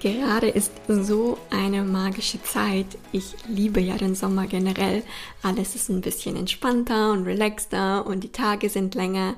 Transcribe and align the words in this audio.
Gerade 0.00 0.48
ist 0.48 0.72
so 0.88 1.36
eine 1.50 1.82
magische 1.82 2.42
Zeit. 2.42 2.86
Ich 3.12 3.34
liebe 3.46 3.80
ja 3.80 3.98
den 3.98 4.14
Sommer 4.14 4.46
generell. 4.46 5.02
Alles 5.42 5.74
ist 5.74 5.90
ein 5.90 6.00
bisschen 6.00 6.36
entspannter 6.36 7.12
und 7.12 7.24
relaxter 7.24 8.06
und 8.06 8.24
die 8.24 8.32
Tage 8.32 8.70
sind 8.70 8.94
länger. 8.94 9.34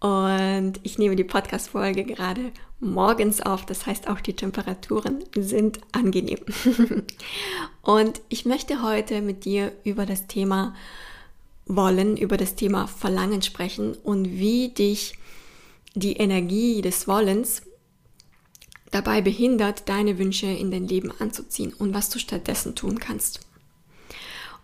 Und 0.00 0.80
ich 0.82 0.98
nehme 0.98 1.14
die 1.14 1.22
Podcast-Folge 1.22 2.02
gerade 2.02 2.50
morgens 2.80 3.40
auf. 3.40 3.64
Das 3.66 3.86
heißt, 3.86 4.08
auch 4.08 4.20
die 4.20 4.34
Temperaturen 4.34 5.22
sind 5.36 5.78
angenehm. 5.92 6.40
und 7.82 8.20
ich 8.28 8.44
möchte 8.44 8.82
heute 8.82 9.22
mit 9.22 9.44
dir 9.44 9.70
über 9.84 10.06
das 10.06 10.26
Thema 10.26 10.74
Wollen, 11.66 12.16
über 12.16 12.36
das 12.36 12.56
Thema 12.56 12.88
Verlangen 12.88 13.42
sprechen 13.42 13.94
und 14.02 14.24
wie 14.24 14.70
dich 14.70 15.14
die 15.94 16.14
Energie 16.14 16.82
des 16.82 17.06
Wollens 17.06 17.62
dabei 18.90 19.20
behindert, 19.20 19.88
deine 19.88 20.18
Wünsche 20.18 20.46
in 20.46 20.70
dein 20.70 20.88
Leben 20.88 21.12
anzuziehen 21.18 21.72
und 21.72 21.94
was 21.94 22.10
du 22.10 22.18
stattdessen 22.18 22.74
tun 22.74 22.98
kannst. 22.98 23.40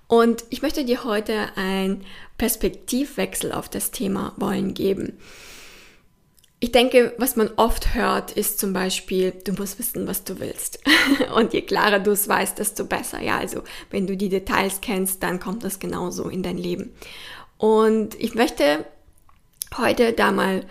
Und 0.09 0.45
ich 0.51 0.63
möchte 0.63 0.85
dir 0.85 1.05
heute 1.05 1.57
einen 1.57 2.05
Perspektivwechsel 2.39 3.53
auf 3.53 3.69
das 3.69 3.91
Thema 3.91 4.35
Wollen 4.37 4.75
geben. 4.75 5.19
Ich 6.59 6.73
denke, 6.73 7.15
was 7.19 7.37
man 7.37 7.51
oft 7.57 7.95
hört, 7.95 8.33
ist 8.33 8.59
zum 8.59 8.73
Beispiel, 8.73 9.33
du 9.45 9.53
musst 9.53 9.79
wissen, 9.79 10.07
was 10.07 10.25
du 10.25 10.41
willst. 10.41 10.79
Und 11.35 11.53
je 11.53 11.63
klarer 11.63 11.99
du 11.99 12.13
es 12.13 12.29
weißt, 12.29 12.59
desto 12.59 12.85
besser. 12.85 13.21
Ja, 13.21 13.39
also 13.39 13.63
wenn 13.91 14.07
du 14.07 14.17
die 14.17 14.31
Details 14.31 14.81
kennst, 14.81 15.23
dann 15.23 15.39
kommt 15.39 15.65
das 15.65 15.81
genauso 15.81 16.29
in 16.29 16.43
dein 16.43 16.57
Leben. 16.57 16.95
Und 17.59 18.19
ich 18.21 18.35
möchte 18.35 18.87
heute 19.77 20.13
da 20.13 20.33
mal 20.33 20.65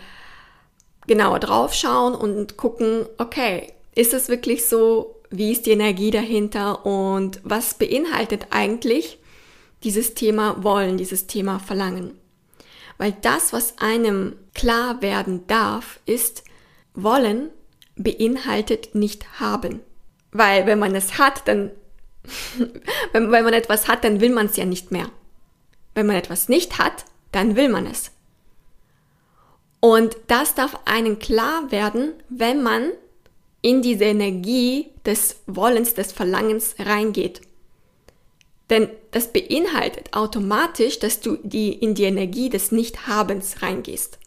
genauer 1.07 1.39
drauf 1.39 1.73
schauen 1.73 2.15
und 2.15 2.57
gucken, 2.57 3.05
okay, 3.17 3.73
ist 3.95 4.13
es 4.13 4.29
wirklich 4.29 4.65
so, 4.65 5.15
wie 5.29 5.51
ist 5.51 5.65
die 5.65 5.71
Energie 5.71 6.11
dahinter 6.11 6.85
und 6.85 7.39
was 7.43 7.73
beinhaltet 7.75 8.47
eigentlich 8.51 9.19
dieses 9.83 10.13
Thema 10.13 10.63
Wollen, 10.63 10.97
dieses 10.97 11.27
Thema 11.27 11.59
Verlangen. 11.59 12.17
Weil 12.97 13.15
das, 13.21 13.53
was 13.53 13.77
einem 13.77 14.35
klar 14.53 15.01
werden 15.01 15.47
darf, 15.47 15.99
ist, 16.05 16.43
Wollen 16.93 17.49
beinhaltet 17.95 18.95
nicht 18.95 19.39
haben. 19.39 19.81
Weil 20.31 20.65
wenn 20.65 20.79
man 20.79 20.95
es 20.95 21.17
hat, 21.17 21.47
dann, 21.47 21.71
wenn, 23.11 23.31
wenn 23.31 23.43
man 23.43 23.53
etwas 23.53 23.87
hat, 23.87 24.03
dann 24.03 24.21
will 24.21 24.31
man 24.31 24.47
es 24.47 24.57
ja 24.57 24.65
nicht 24.65 24.91
mehr. 24.91 25.09
Wenn 25.93 26.07
man 26.07 26.15
etwas 26.15 26.49
nicht 26.49 26.77
hat, 26.77 27.05
dann 27.31 27.55
will 27.55 27.69
man 27.69 27.85
es. 27.85 28.11
Und 29.85 30.17
das 30.25 30.55
darf 30.55 30.79
einen 30.85 31.19
klar 31.19 31.69
werden, 31.69 32.13
wenn 32.27 32.63
man 32.63 32.89
in 33.61 33.83
diese 33.83 34.05
Energie 34.05 34.87
des 35.05 35.35
Wollens, 35.45 35.93
des 35.93 36.11
Verlangens 36.11 36.73
reingeht. 36.79 37.41
Denn 38.71 38.89
das 39.11 39.31
beinhaltet 39.31 40.11
automatisch, 40.15 40.97
dass 40.97 41.19
du 41.19 41.37
die, 41.43 41.71
in 41.71 41.93
die 41.93 42.05
Energie 42.05 42.49
des 42.49 42.71
Nichthabens 42.71 43.61
reingehst. 43.61 44.17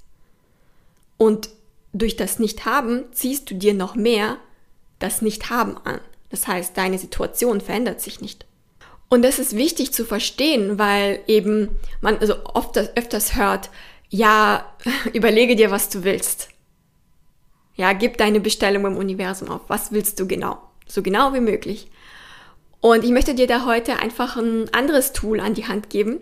Und 1.17 1.49
durch 1.93 2.15
das 2.15 2.39
Nichthaben 2.39 3.07
ziehst 3.11 3.51
du 3.51 3.57
dir 3.57 3.75
noch 3.75 3.97
mehr 3.97 4.37
das 5.01 5.23
Nichthaben 5.23 5.77
an. 5.79 6.01
Das 6.31 6.47
heißt, 6.47 6.77
deine 6.77 7.01
Situation 7.01 7.61
verändert 7.61 8.01
sich 8.01 8.21
nicht. 8.21 8.47
Und 9.09 9.23
das 9.23 9.41
ist 9.41 9.57
wichtig 9.57 9.93
zu 9.93 10.05
verstehen, 10.05 10.79
weil 10.79 11.19
eben 11.27 11.71
man 12.01 12.17
also 12.19 12.37
oft 12.45 12.79
öfters 12.79 13.35
hört, 13.35 13.71
ja, 14.11 14.65
überlege 15.13 15.57
dir, 15.57 15.71
was 15.71 15.89
du 15.89 16.05
willst. 16.05 16.49
Ja, 17.77 17.93
gib 17.93 18.17
deine 18.17 18.41
Bestellung 18.41 18.87
im 18.87 18.97
Universum 18.97 19.51
auf. 19.51 19.63
Was 19.69 19.93
willst 19.93 20.19
du 20.19 20.27
genau? 20.27 20.59
So 20.87 21.03
genau 21.03 21.33
wie 21.33 21.41
möglich. 21.41 21.89
Und 22.81 23.05
ich 23.05 23.11
möchte 23.11 23.35
dir 23.35 23.47
da 23.47 23.67
heute 23.67 23.99
einfach 23.99 24.37
ein 24.37 24.73
anderes 24.73 25.13
Tool 25.13 25.41
an 25.41 25.55
die 25.55 25.67
Hand 25.67 25.91
geben. 25.91 26.21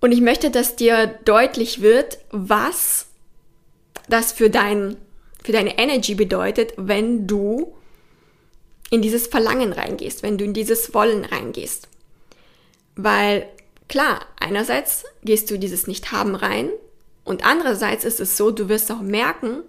Und 0.00 0.12
ich 0.12 0.20
möchte, 0.20 0.50
dass 0.50 0.76
dir 0.76 1.06
deutlich 1.24 1.80
wird, 1.80 2.18
was 2.30 3.06
das 4.08 4.32
für 4.32 4.50
dein, 4.50 4.96
für 5.42 5.52
deine 5.52 5.78
Energy 5.78 6.14
bedeutet, 6.14 6.74
wenn 6.76 7.26
du 7.26 7.74
in 8.90 9.02
dieses 9.02 9.26
Verlangen 9.26 9.72
reingehst, 9.72 10.22
wenn 10.22 10.38
du 10.38 10.44
in 10.44 10.54
dieses 10.54 10.92
Wollen 10.94 11.24
reingehst. 11.24 11.88
Weil 12.96 13.48
klar, 13.88 14.20
einerseits 14.38 15.04
gehst 15.22 15.50
du 15.50 15.58
dieses 15.58 15.86
Nicht-Haben 15.86 16.34
rein 16.34 16.70
und 17.24 17.44
andererseits 17.44 18.04
ist 18.04 18.20
es 18.20 18.36
so, 18.36 18.50
du 18.50 18.68
wirst 18.68 18.92
auch 18.92 19.00
merken, 19.00 19.62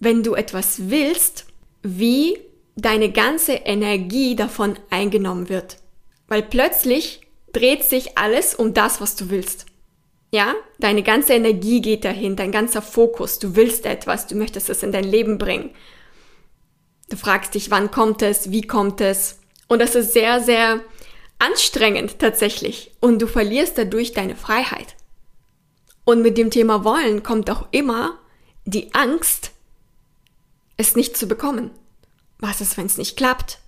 wenn 0.00 0.22
du 0.22 0.34
etwas 0.34 0.90
willst, 0.90 1.46
wie 1.82 2.38
deine 2.76 3.10
ganze 3.10 3.52
Energie 3.52 4.36
davon 4.36 4.78
eingenommen 4.90 5.48
wird. 5.48 5.78
Weil 6.26 6.42
plötzlich 6.42 7.22
dreht 7.52 7.84
sich 7.84 8.18
alles 8.18 8.54
um 8.54 8.74
das, 8.74 9.00
was 9.00 9.16
du 9.16 9.30
willst. 9.30 9.66
Ja, 10.30 10.54
deine 10.78 11.02
ganze 11.02 11.32
Energie 11.32 11.80
geht 11.80 12.04
dahin, 12.04 12.36
dein 12.36 12.52
ganzer 12.52 12.82
Fokus. 12.82 13.38
Du 13.38 13.56
willst 13.56 13.86
etwas, 13.86 14.26
du 14.26 14.34
möchtest 14.34 14.68
es 14.68 14.82
in 14.82 14.92
dein 14.92 15.04
Leben 15.04 15.38
bringen. 15.38 15.70
Du 17.08 17.16
fragst 17.16 17.54
dich, 17.54 17.70
wann 17.70 17.90
kommt 17.90 18.20
es, 18.20 18.50
wie 18.50 18.62
kommt 18.62 19.00
es. 19.00 19.38
Und 19.68 19.80
das 19.80 19.94
ist 19.94 20.12
sehr, 20.12 20.40
sehr 20.40 20.80
anstrengend 21.38 22.18
tatsächlich. 22.18 22.92
Und 23.00 23.22
du 23.22 23.26
verlierst 23.26 23.78
dadurch 23.78 24.12
deine 24.12 24.36
Freiheit. 24.36 24.97
Und 26.08 26.22
mit 26.22 26.38
dem 26.38 26.50
Thema 26.50 26.84
wollen 26.84 27.22
kommt 27.22 27.50
auch 27.50 27.68
immer 27.70 28.18
die 28.64 28.94
Angst, 28.94 29.50
es 30.78 30.96
nicht 30.96 31.18
zu 31.18 31.28
bekommen. 31.28 31.70
Was 32.38 32.62
ist, 32.62 32.78
wenn 32.78 32.86
es 32.86 32.96
nicht 32.96 33.18
klappt? 33.18 33.58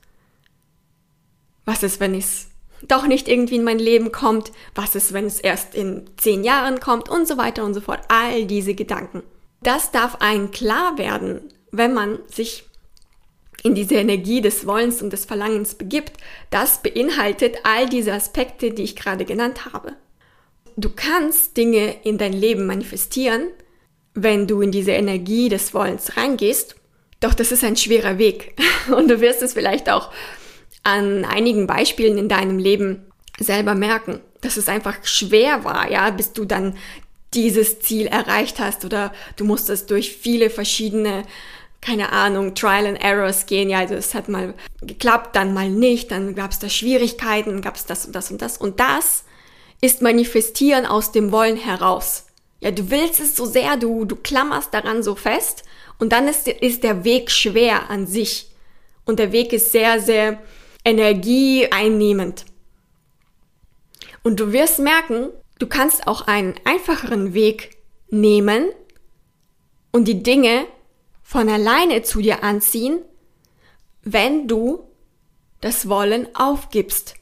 Was 1.67 1.83
ist, 1.83 2.01
wenn 2.01 2.15
es 2.15 2.47
doch 2.89 3.07
nicht 3.07 3.29
irgendwie 3.29 3.57
in 3.57 3.63
mein 3.63 3.79
Leben 3.79 4.11
kommt? 4.11 4.53
Was 4.75 4.95
ist, 4.95 5.13
wenn 5.13 5.27
es 5.27 5.39
erst 5.39 5.75
in 5.75 6.09
zehn 6.17 6.43
Jahren 6.43 6.81
kommt? 6.81 7.11
Und 7.11 7.29
so 7.29 7.37
weiter 7.37 7.63
und 7.63 7.75
so 7.75 7.83
fort. 7.83 8.01
All 8.09 8.47
diese 8.47 8.73
Gedanken. 8.73 9.23
Das 9.63 9.91
darf 9.91 10.23
einen 10.23 10.51
klar 10.51 10.97
werden, 10.97 11.43
wenn 11.73 11.93
man 11.93 12.21
sich 12.27 12.65
in 13.63 13.75
diese 13.75 13.97
Energie 13.97 14.41
des 14.41 14.67
Wollens 14.67 15.03
und 15.03 15.13
des 15.13 15.27
Verlangens 15.27 15.75
begibt. 15.75 16.15
Das 16.49 16.81
beinhaltet 16.81 17.59
all 17.65 17.87
diese 17.87 18.15
Aspekte, 18.15 18.71
die 18.71 18.85
ich 18.85 18.97
gerade 18.97 19.27
genannt 19.27 19.75
habe. 19.75 19.95
Du 20.77 20.91
kannst 20.91 21.57
Dinge 21.57 21.97
in 22.05 22.19
dein 22.19 22.33
Leben 22.33 22.67
manifestieren, 22.67 23.49
wenn 24.15 24.47
du 24.47 24.61
in 24.61 24.73
diese 24.73 24.93
Energie 24.93 25.49
des 25.49 25.75
Wollens 25.75 26.17
reingehst. 26.17 26.77
Doch 27.21 27.35
das 27.35 27.53
ist 27.53 27.65
ein 27.65 27.77
schwerer 27.77 28.19
Weg. 28.19 28.55
Und 28.97 29.09
du 29.09 29.21
wirst 29.21 29.43
es 29.43 29.53
vielleicht 29.53 29.91
auch 29.91 30.11
an 30.83 31.25
einigen 31.25 31.67
Beispielen 31.67 32.17
in 32.17 32.29
deinem 32.29 32.59
Leben 32.59 33.07
selber 33.39 33.75
merken, 33.75 34.21
dass 34.41 34.57
es 34.57 34.69
einfach 34.69 35.05
schwer 35.05 35.65
war, 35.65 35.91
ja, 35.91 36.11
bis 36.11 36.33
du 36.33 36.45
dann 36.45 36.77
dieses 37.35 37.81
Ziel 37.81 38.07
erreicht 38.07 38.59
hast 38.59 38.85
oder 38.85 39.13
du 39.37 39.45
musstest 39.45 39.91
durch 39.91 40.17
viele 40.17 40.51
verschiedene, 40.51 41.23
keine 41.81 42.13
Ahnung, 42.13 42.55
Trial 42.55 42.87
and 42.87 43.03
Errors 43.03 43.47
gehen. 43.47 43.71
Ja, 43.71 43.79
also 43.79 43.95
es 43.95 44.15
hat 44.15 44.29
mal 44.29 44.55
geklappt, 44.83 45.37
dann 45.37 45.55
mal 45.55 45.71
nicht, 45.71 46.11
dann 46.11 46.35
gab 46.35 46.51
es 46.51 46.59
da 46.59 46.69
Schwierigkeiten, 46.69 47.63
gab 47.63 47.77
es 47.77 47.87
das 47.87 48.07
und 48.07 48.15
das 48.15 48.31
und 48.31 48.43
das. 48.43 48.57
Und 48.57 48.81
das 48.81 49.25
ist 49.81 50.03
manifestieren 50.03 50.87
aus 50.87 51.13
dem 51.13 51.33
Wollen 51.33 51.57
heraus. 51.57 52.27
Ja, 52.61 52.71
du 52.71 52.91
willst 52.91 53.21
es 53.21 53.37
so 53.37 53.47
sehr, 53.47 53.77
du, 53.77 54.05
du 54.05 54.17
klammerst 54.17 54.75
daran 54.75 55.03
so 55.03 55.15
fest 55.15 55.65
und 55.99 56.13
dann 56.13 56.29
ist, 56.29 56.47
ist 56.47 56.83
der 56.85 57.05
Weg 57.05 57.31
schwer 57.31 57.89
an 57.91 58.07
sich. 58.07 58.51
Und 59.07 59.19
der 59.19 59.33
Weg 59.33 59.53
ist 59.53 59.73
sehr, 59.73 60.01
sehr 60.01 60.41
energieeinnehmend. 60.85 62.45
Und 64.23 64.41
du 64.41 64.53
wirst 64.53 64.79
merken, 64.79 65.31
du 65.59 65.67
kannst 65.67 66.07
auch 66.07 66.27
einen 66.27 66.55
einfacheren 66.65 67.33
Weg 67.33 67.79
nehmen 68.11 68.69
und 69.93 70.07
die 70.07 70.23
Dinge 70.23 70.67
von 71.23 71.49
alleine 71.49 72.03
zu 72.03 72.21
dir 72.21 72.43
anziehen, 72.43 73.01
wenn 74.03 74.49
du 74.49 74.85
das 75.61 75.89
Wollen 75.89 76.29
aufgibst. 76.35 77.15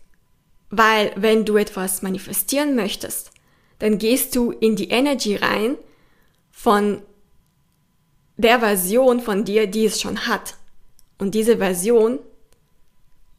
Weil 0.70 1.12
wenn 1.16 1.44
du 1.44 1.56
etwas 1.56 2.02
manifestieren 2.02 2.74
möchtest, 2.76 3.30
dann 3.78 3.98
gehst 3.98 4.34
du 4.36 4.50
in 4.50 4.76
die 4.76 4.90
Energy 4.90 5.36
rein 5.36 5.76
von 6.50 7.02
der 8.36 8.60
Version 8.60 9.20
von 9.20 9.44
dir, 9.44 9.66
die 9.66 9.86
es 9.86 10.00
schon 10.00 10.26
hat. 10.26 10.54
Und 11.18 11.34
diese 11.34 11.58
Version, 11.58 12.18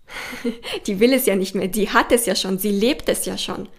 die 0.88 1.00
will 1.00 1.14
es 1.14 1.26
ja 1.26 1.36
nicht 1.36 1.56
mehr, 1.56 1.68
die 1.68 1.90
hat 1.90 2.12
es 2.12 2.26
ja 2.26 2.36
schon, 2.36 2.58
sie 2.60 2.72
lebt 2.72 3.10
es 3.10 3.26
ja 3.26 3.38
schon. 3.38 3.70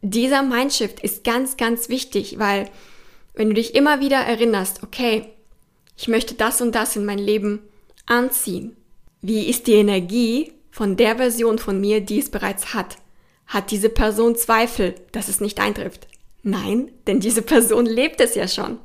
Dieser 0.00 0.42
Mindshift 0.42 1.00
ist 1.00 1.24
ganz, 1.24 1.56
ganz 1.56 1.88
wichtig, 1.88 2.38
weil 2.38 2.68
wenn 3.34 3.48
du 3.48 3.54
dich 3.54 3.74
immer 3.74 4.00
wieder 4.00 4.18
erinnerst, 4.18 4.82
okay, 4.82 5.28
ich 5.96 6.08
möchte 6.08 6.34
das 6.34 6.60
und 6.60 6.74
das 6.74 6.96
in 6.96 7.04
mein 7.04 7.18
Leben 7.18 7.60
anziehen. 8.06 8.76
Wie 9.20 9.48
ist 9.48 9.66
die 9.66 9.74
Energie 9.74 10.52
von 10.72 10.96
der 10.96 11.16
Version 11.16 11.58
von 11.58 11.80
mir, 11.80 12.00
die 12.00 12.18
es 12.18 12.30
bereits 12.30 12.74
hat? 12.74 12.96
Hat 13.46 13.70
diese 13.70 13.90
Person 13.90 14.34
Zweifel, 14.34 14.94
dass 15.12 15.28
es 15.28 15.40
nicht 15.40 15.60
eintrifft? 15.60 16.08
Nein, 16.42 16.90
denn 17.06 17.20
diese 17.20 17.42
Person 17.42 17.86
lebt 17.86 18.20
es 18.20 18.34
ja 18.34 18.48
schon. 18.48 18.78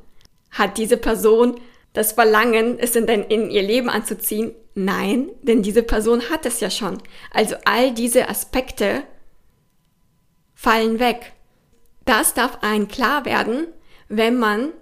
Hat 0.50 0.78
diese 0.78 0.96
Person 0.96 1.60
das 1.94 2.12
Verlangen, 2.12 2.78
es 2.78 2.94
in, 2.94 3.06
dein, 3.06 3.24
in 3.24 3.50
ihr 3.50 3.62
Leben 3.62 3.88
anzuziehen? 3.88 4.52
Nein, 4.74 5.30
denn 5.42 5.62
diese 5.62 5.82
Person 5.82 6.30
hat 6.30 6.46
es 6.46 6.60
ja 6.60 6.70
schon. 6.70 6.98
Also 7.32 7.56
all 7.64 7.92
diese 7.92 8.28
Aspekte 8.28 9.02
fallen 10.54 11.00
weg. 11.00 11.32
Das 12.04 12.34
darf 12.34 12.58
ein 12.60 12.86
klar 12.86 13.24
werden, 13.24 13.66
wenn 14.08 14.38
man 14.38 14.72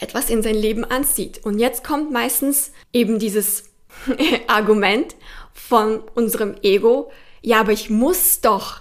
etwas 0.00 0.30
in 0.30 0.42
sein 0.42 0.56
Leben 0.56 0.84
anzieht. 0.84 1.44
Und 1.44 1.58
jetzt 1.58 1.84
kommt 1.84 2.10
meistens 2.10 2.72
eben 2.92 3.18
dieses 3.18 3.70
Argument 4.46 5.14
von 5.56 6.00
unserem 6.14 6.54
Ego, 6.62 7.10
ja, 7.40 7.60
aber 7.60 7.72
ich 7.72 7.90
muss 7.90 8.40
doch 8.40 8.80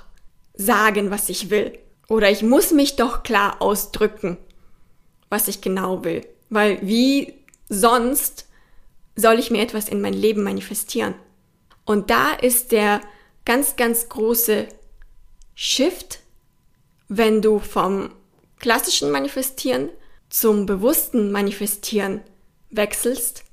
sagen, 0.54 1.10
was 1.10 1.30
ich 1.30 1.50
will. 1.50 1.78
Oder 2.08 2.30
ich 2.30 2.44
muss 2.44 2.72
mich 2.72 2.98
doch 2.98 3.24
klar 3.24 3.62
ausdrücken, 3.62 4.38
was 5.30 5.48
ich 5.48 5.62
genau 5.62 6.04
will. 6.04 6.28
Weil 6.50 6.80
wie 6.82 7.34
sonst 7.70 8.48
soll 9.16 9.40
ich 9.40 9.50
mir 9.50 9.62
etwas 9.62 9.90
in 9.90 10.02
mein 10.02 10.14
Leben 10.14 10.44
manifestieren? 10.44 11.16
Und 11.86 12.10
da 12.10 12.34
ist 12.34 12.72
der 12.72 13.02
ganz, 13.46 13.76
ganz 13.76 14.10
große 14.10 14.68
Shift, 15.56 16.20
wenn 17.08 17.42
du 17.42 17.60
vom 17.60 18.10
klassischen 18.60 19.12
Manifestieren 19.12 19.90
zum 20.30 20.66
bewussten 20.66 21.32
Manifestieren 21.32 22.22
wechselst, 22.70 23.45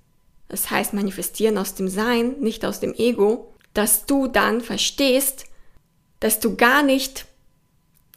das 0.52 0.70
heißt 0.70 0.92
manifestieren 0.92 1.56
aus 1.56 1.74
dem 1.74 1.88
Sein, 1.88 2.36
nicht 2.40 2.66
aus 2.66 2.78
dem 2.78 2.94
Ego, 2.94 3.54
dass 3.72 4.04
du 4.04 4.28
dann 4.28 4.60
verstehst, 4.60 5.46
dass 6.20 6.40
du 6.40 6.56
gar 6.56 6.82
nicht 6.82 7.24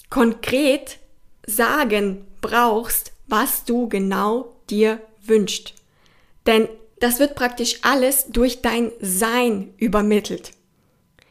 konkret 0.09 0.99
sagen 1.47 2.27
brauchst, 2.41 3.13
was 3.27 3.63
du 3.63 3.87
genau 3.87 4.53
dir 4.69 4.99
wünscht. 5.23 5.75
Denn 6.45 6.67
das 6.99 7.19
wird 7.19 7.35
praktisch 7.35 7.79
alles 7.83 8.25
durch 8.27 8.61
dein 8.61 8.91
Sein 8.99 9.73
übermittelt. 9.77 10.51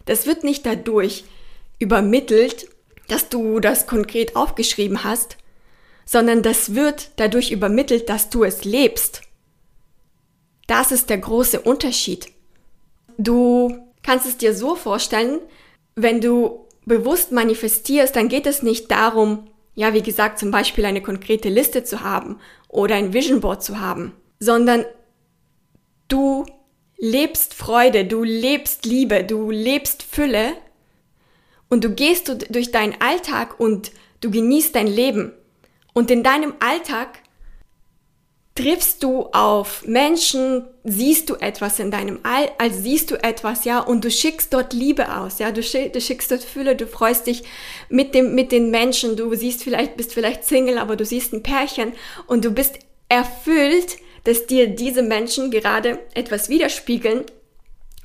Das 0.06 0.26
wird 0.26 0.42
nicht 0.42 0.64
dadurch 0.64 1.24
übermittelt, 1.78 2.66
dass 3.08 3.28
du 3.28 3.60
das 3.60 3.86
konkret 3.86 4.36
aufgeschrieben 4.36 5.04
hast, 5.04 5.36
sondern 6.06 6.42
das 6.42 6.74
wird 6.74 7.10
dadurch 7.16 7.50
übermittelt, 7.50 8.08
dass 8.08 8.30
du 8.30 8.42
es 8.42 8.64
lebst. 8.64 9.20
Das 10.66 10.92
ist 10.92 11.10
der 11.10 11.18
große 11.18 11.60
Unterschied. 11.60 12.26
Du 13.18 13.78
kannst 14.02 14.26
es 14.26 14.38
dir 14.38 14.54
so 14.54 14.74
vorstellen, 14.74 15.40
wenn 15.94 16.20
du 16.20 16.66
bewusst 16.86 17.32
manifestierst, 17.32 18.14
dann 18.16 18.28
geht 18.28 18.46
es 18.46 18.62
nicht 18.62 18.90
darum, 18.90 19.48
ja, 19.74 19.92
wie 19.92 20.02
gesagt, 20.02 20.38
zum 20.38 20.50
Beispiel 20.50 20.84
eine 20.84 21.02
konkrete 21.02 21.48
Liste 21.48 21.84
zu 21.84 22.02
haben 22.02 22.38
oder 22.68 22.94
ein 22.94 23.12
Vision 23.12 23.40
Board 23.40 23.62
zu 23.62 23.80
haben, 23.80 24.12
sondern 24.38 24.84
du 26.08 26.46
lebst 26.98 27.54
Freude, 27.54 28.04
du 28.04 28.22
lebst 28.22 28.86
Liebe, 28.86 29.24
du 29.24 29.50
lebst 29.50 30.02
Fülle 30.02 30.52
und 31.68 31.82
du 31.82 31.90
gehst 31.90 32.32
durch 32.50 32.70
deinen 32.70 33.00
Alltag 33.00 33.58
und 33.58 33.90
du 34.20 34.30
genießt 34.30 34.74
dein 34.74 34.86
Leben. 34.86 35.32
Und 35.92 36.10
in 36.10 36.22
deinem 36.22 36.54
Alltag 36.60 37.20
triffst 38.54 39.02
du 39.02 39.26
auf 39.32 39.84
Menschen, 39.84 40.64
siehst 40.84 41.28
du 41.28 41.34
etwas 41.34 41.80
in 41.80 41.90
deinem 41.90 42.20
All, 42.22 42.50
also 42.58 42.80
siehst 42.80 43.10
du 43.10 43.22
etwas, 43.22 43.64
ja, 43.64 43.80
und 43.80 44.04
du 44.04 44.10
schickst 44.10 44.54
dort 44.54 44.72
Liebe 44.72 45.16
aus, 45.16 45.40
ja, 45.40 45.50
du, 45.50 45.62
schick, 45.62 45.92
du 45.92 46.00
schickst 46.00 46.30
dort 46.30 46.44
Fülle, 46.44 46.76
du 46.76 46.86
freust 46.86 47.26
dich 47.26 47.42
mit 47.88 48.14
dem, 48.14 48.34
mit 48.36 48.52
den 48.52 48.70
Menschen, 48.70 49.16
du 49.16 49.34
siehst 49.34 49.64
vielleicht, 49.64 49.96
bist 49.96 50.14
vielleicht 50.14 50.44
Single, 50.44 50.78
aber 50.78 50.94
du 50.94 51.04
siehst 51.04 51.32
ein 51.32 51.42
Pärchen 51.42 51.92
und 52.28 52.44
du 52.44 52.52
bist 52.52 52.78
erfüllt, 53.08 53.96
dass 54.22 54.46
dir 54.46 54.68
diese 54.68 55.02
Menschen 55.02 55.50
gerade 55.50 55.98
etwas 56.14 56.48
widerspiegeln, 56.48 57.24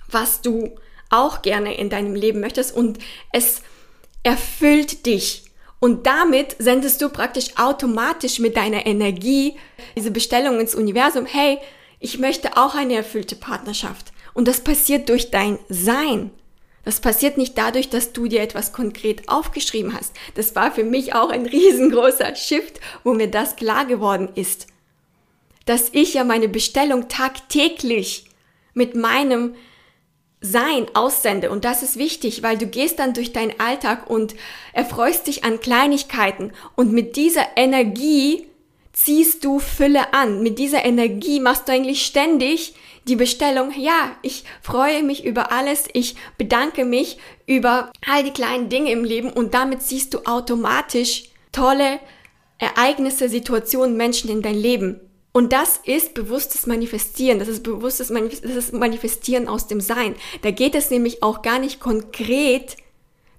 was 0.09 0.41
du 0.41 0.75
auch 1.09 1.41
gerne 1.41 1.77
in 1.77 1.89
deinem 1.89 2.15
Leben 2.15 2.39
möchtest. 2.39 2.75
Und 2.75 2.99
es 3.31 3.61
erfüllt 4.23 5.05
dich. 5.05 5.43
Und 5.79 6.05
damit 6.05 6.55
sendest 6.59 7.01
du 7.01 7.09
praktisch 7.09 7.57
automatisch 7.57 8.39
mit 8.39 8.57
deiner 8.57 8.85
Energie 8.85 9.55
diese 9.95 10.11
Bestellung 10.11 10.59
ins 10.59 10.75
Universum, 10.75 11.25
hey, 11.25 11.59
ich 11.99 12.19
möchte 12.19 12.57
auch 12.57 12.75
eine 12.75 12.95
erfüllte 12.95 13.35
Partnerschaft. 13.35 14.11
Und 14.33 14.47
das 14.47 14.61
passiert 14.61 15.09
durch 15.09 15.31
dein 15.31 15.57
Sein. 15.69 16.31
Das 16.85 17.01
passiert 17.01 17.37
nicht 17.37 17.57
dadurch, 17.57 17.89
dass 17.89 18.13
du 18.13 18.27
dir 18.27 18.41
etwas 18.41 18.71
konkret 18.73 19.27
aufgeschrieben 19.29 19.93
hast. 19.93 20.15
Das 20.35 20.55
war 20.55 20.71
für 20.71 20.83
mich 20.83 21.13
auch 21.13 21.29
ein 21.29 21.45
riesengroßer 21.45 22.35
Shift, 22.35 22.79
wo 23.03 23.13
mir 23.13 23.29
das 23.29 23.55
klar 23.55 23.85
geworden 23.85 24.29
ist. 24.35 24.67
Dass 25.65 25.89
ich 25.91 26.13
ja 26.13 26.23
meine 26.23 26.49
Bestellung 26.49 27.07
tagtäglich 27.09 28.25
mit 28.73 28.95
meinem 28.95 29.55
sein 30.41 30.87
aussende. 30.93 31.49
Und 31.49 31.65
das 31.65 31.83
ist 31.83 31.97
wichtig, 31.97 32.43
weil 32.43 32.57
du 32.57 32.67
gehst 32.67 32.99
dann 32.99 33.13
durch 33.13 33.33
deinen 33.33 33.59
Alltag 33.59 34.09
und 34.09 34.35
erfreust 34.73 35.27
dich 35.27 35.43
an 35.43 35.59
Kleinigkeiten. 35.59 36.51
Und 36.75 36.93
mit 36.93 37.15
dieser 37.15 37.45
Energie 37.57 38.47
ziehst 38.93 39.43
du 39.45 39.59
Fülle 39.59 40.13
an. 40.13 40.41
Mit 40.41 40.59
dieser 40.59 40.85
Energie 40.85 41.39
machst 41.39 41.67
du 41.67 41.71
eigentlich 41.71 42.05
ständig 42.05 42.73
die 43.07 43.15
Bestellung, 43.15 43.71
ja, 43.75 44.15
ich 44.21 44.43
freue 44.61 45.03
mich 45.03 45.25
über 45.25 45.51
alles, 45.51 45.85
ich 45.93 46.15
bedanke 46.37 46.85
mich 46.85 47.17
über 47.47 47.91
all 48.07 48.23
die 48.23 48.31
kleinen 48.31 48.69
Dinge 48.69 48.91
im 48.91 49.03
Leben 49.03 49.31
und 49.31 49.53
damit 49.53 49.81
ziehst 49.81 50.13
du 50.13 50.19
automatisch 50.25 51.23
tolle 51.51 51.99
Ereignisse, 52.59 53.29
Situationen, 53.29 53.97
Menschen 53.97 54.29
in 54.29 54.41
dein 54.41 54.55
Leben. 54.55 54.99
Und 55.31 55.53
das 55.53 55.79
ist 55.83 56.15
bewusstes 56.15 56.65
Manifestieren, 56.65 57.39
das 57.39 57.47
ist 57.47 57.63
bewusstes 57.63 58.09
Manif 58.09 58.41
das 58.41 58.55
ist 58.55 58.73
Manifestieren 58.73 59.47
aus 59.47 59.67
dem 59.67 59.79
Sein. 59.79 60.15
Da 60.41 60.51
geht 60.51 60.75
es 60.75 60.89
nämlich 60.89 61.21
auch 61.21 61.41
gar 61.41 61.59
nicht 61.59 61.79
konkret 61.79 62.77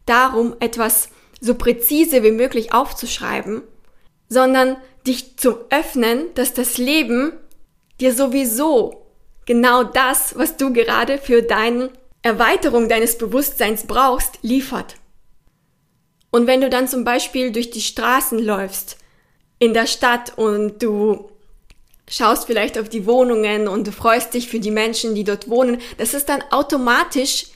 darum, 0.07 0.55
etwas 0.61 1.09
so 1.41 1.55
präzise 1.55 2.23
wie 2.23 2.31
möglich 2.31 2.73
aufzuschreiben, 2.73 3.63
sondern 4.29 4.77
dich 5.07 5.37
zu 5.37 5.59
öffnen, 5.71 6.27
dass 6.35 6.55
das 6.55 6.79
Leben 6.79 7.33
dir 8.01 8.15
sowieso 8.15 9.07
genau 9.47 9.83
das, 9.83 10.39
was 10.39 10.57
du 10.57 10.73
gerade 10.73 11.19
für 11.19 11.43
deine 11.43 11.91
Erweiterung 12.23 12.89
deines 12.89 13.19
Bewusstseins 13.19 13.87
brauchst, 13.87 14.39
liefert. 14.43 14.97
Und 16.31 16.47
wenn 16.47 16.61
du 16.61 16.71
dann 16.71 16.87
zum 16.87 17.03
Beispiel 17.03 17.51
durch 17.51 17.71
die 17.71 17.81
Straßen 17.81 18.39
läufst 18.39 18.99
in 19.59 19.75
der 19.75 19.87
Stadt 19.87 20.39
und 20.39 20.83
du 20.83 21.30
schaust 22.11 22.47
vielleicht 22.47 22.79
auf 22.79 22.89
die 22.89 23.07
Wohnungen 23.07 23.69
und 23.69 23.87
du 23.87 23.93
freust 23.93 24.35
dich 24.35 24.49
für 24.49 24.61
die 24.61 24.71
Menschen, 24.71 25.15
die 25.15 25.25
dort 25.25 25.49
wohnen. 25.49 25.81
Das 25.97 26.13
ist 26.13 26.29
dann 26.29 26.43
automatisch 26.51 27.47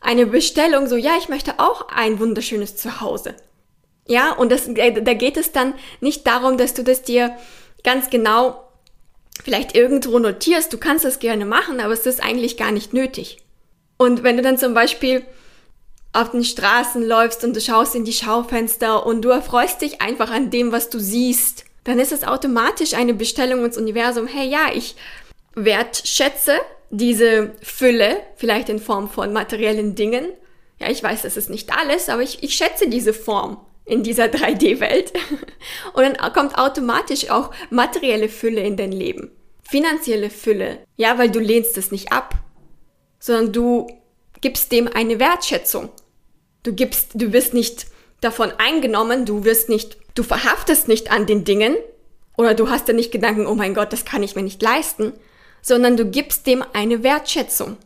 eine 0.00 0.26
Bestellung, 0.26 0.88
so 0.88 0.96
ja, 0.96 1.12
ich 1.18 1.28
möchte 1.28 1.60
auch 1.60 1.88
ein 1.88 2.18
wunderschönes 2.18 2.76
Zuhause. 2.76 3.36
Ja, 4.08 4.32
und 4.32 4.50
das, 4.50 4.66
äh, 4.66 5.00
da 5.00 5.14
geht 5.14 5.36
es 5.36 5.52
dann 5.52 5.74
nicht 6.00 6.26
darum, 6.26 6.58
dass 6.58 6.74
du 6.74 6.82
das 6.82 7.02
dir 7.02 7.36
ganz 7.84 8.10
genau 8.10 8.68
vielleicht 9.44 9.76
irgendwo 9.76 10.18
notierst. 10.18 10.72
Du 10.72 10.78
kannst 10.78 11.04
das 11.04 11.20
gerne 11.20 11.44
machen, 11.44 11.78
aber 11.80 11.92
es 11.92 12.06
ist 12.06 12.22
eigentlich 12.22 12.56
gar 12.56 12.72
nicht 12.72 12.92
nötig. 12.92 13.38
Und 13.96 14.24
wenn 14.24 14.36
du 14.36 14.42
dann 14.42 14.58
zum 14.58 14.74
Beispiel 14.74 15.24
auf 16.12 16.32
den 16.32 16.44
Straßen 16.44 17.06
läufst 17.06 17.44
und 17.44 17.54
du 17.54 17.60
schaust 17.60 17.94
in 17.94 18.04
die 18.04 18.12
Schaufenster 18.12 19.06
und 19.06 19.22
du 19.22 19.28
erfreust 19.28 19.80
dich 19.80 20.02
einfach 20.02 20.30
an 20.30 20.50
dem, 20.50 20.72
was 20.72 20.90
du 20.90 20.98
siehst, 20.98 21.64
dann 21.84 21.98
ist 21.98 22.12
es 22.12 22.24
automatisch 22.24 22.94
eine 22.94 23.14
Bestellung 23.14 23.64
ins 23.64 23.78
Universum, 23.78 24.26
hey 24.26 24.48
ja, 24.48 24.70
ich 24.72 24.94
wertschätze 25.54 26.58
diese 26.90 27.52
Fülle, 27.62 28.18
vielleicht 28.36 28.68
in 28.68 28.78
Form 28.78 29.08
von 29.08 29.32
materiellen 29.32 29.94
Dingen. 29.94 30.28
Ja, 30.78 30.90
ich 30.90 31.02
weiß, 31.02 31.22
das 31.22 31.36
ist 31.36 31.50
nicht 31.50 31.72
alles, 31.72 32.08
aber 32.08 32.22
ich, 32.22 32.42
ich 32.42 32.54
schätze 32.54 32.88
diese 32.88 33.14
Form 33.14 33.58
in 33.84 34.02
dieser 34.02 34.24
3D-Welt. 34.26 35.12
Und 35.94 36.02
dann 36.02 36.32
kommt 36.32 36.58
automatisch 36.58 37.30
auch 37.30 37.50
materielle 37.70 38.28
Fülle 38.28 38.60
in 38.60 38.76
dein 38.76 38.92
Leben. 38.92 39.32
Finanzielle 39.62 40.30
Fülle. 40.30 40.80
Ja, 40.96 41.18
weil 41.18 41.30
du 41.30 41.40
lehnst 41.40 41.78
es 41.78 41.90
nicht 41.90 42.12
ab, 42.12 42.34
sondern 43.18 43.52
du 43.52 43.86
gibst 44.40 44.70
dem 44.72 44.88
eine 44.88 45.18
Wertschätzung. 45.18 45.88
Du 46.62 46.74
gibst, 46.74 47.12
du 47.14 47.32
wirst 47.32 47.54
nicht 47.54 47.86
davon 48.20 48.52
eingenommen, 48.58 49.24
du 49.24 49.44
wirst 49.44 49.68
nicht 49.68 49.96
Du 50.14 50.22
verhaftest 50.22 50.88
nicht 50.88 51.10
an 51.10 51.26
den 51.26 51.44
Dingen 51.44 51.76
oder 52.36 52.54
du 52.54 52.70
hast 52.70 52.88
dir 52.88 52.94
nicht 52.94 53.12
Gedanken, 53.12 53.46
oh 53.46 53.54
mein 53.54 53.74
Gott, 53.74 53.92
das 53.92 54.04
kann 54.04 54.22
ich 54.22 54.34
mir 54.34 54.42
nicht 54.42 54.62
leisten, 54.62 55.12
sondern 55.60 55.96
du 55.96 56.06
gibst 56.06 56.46
dem 56.46 56.64
eine 56.72 57.02
Wertschätzung. 57.02 57.76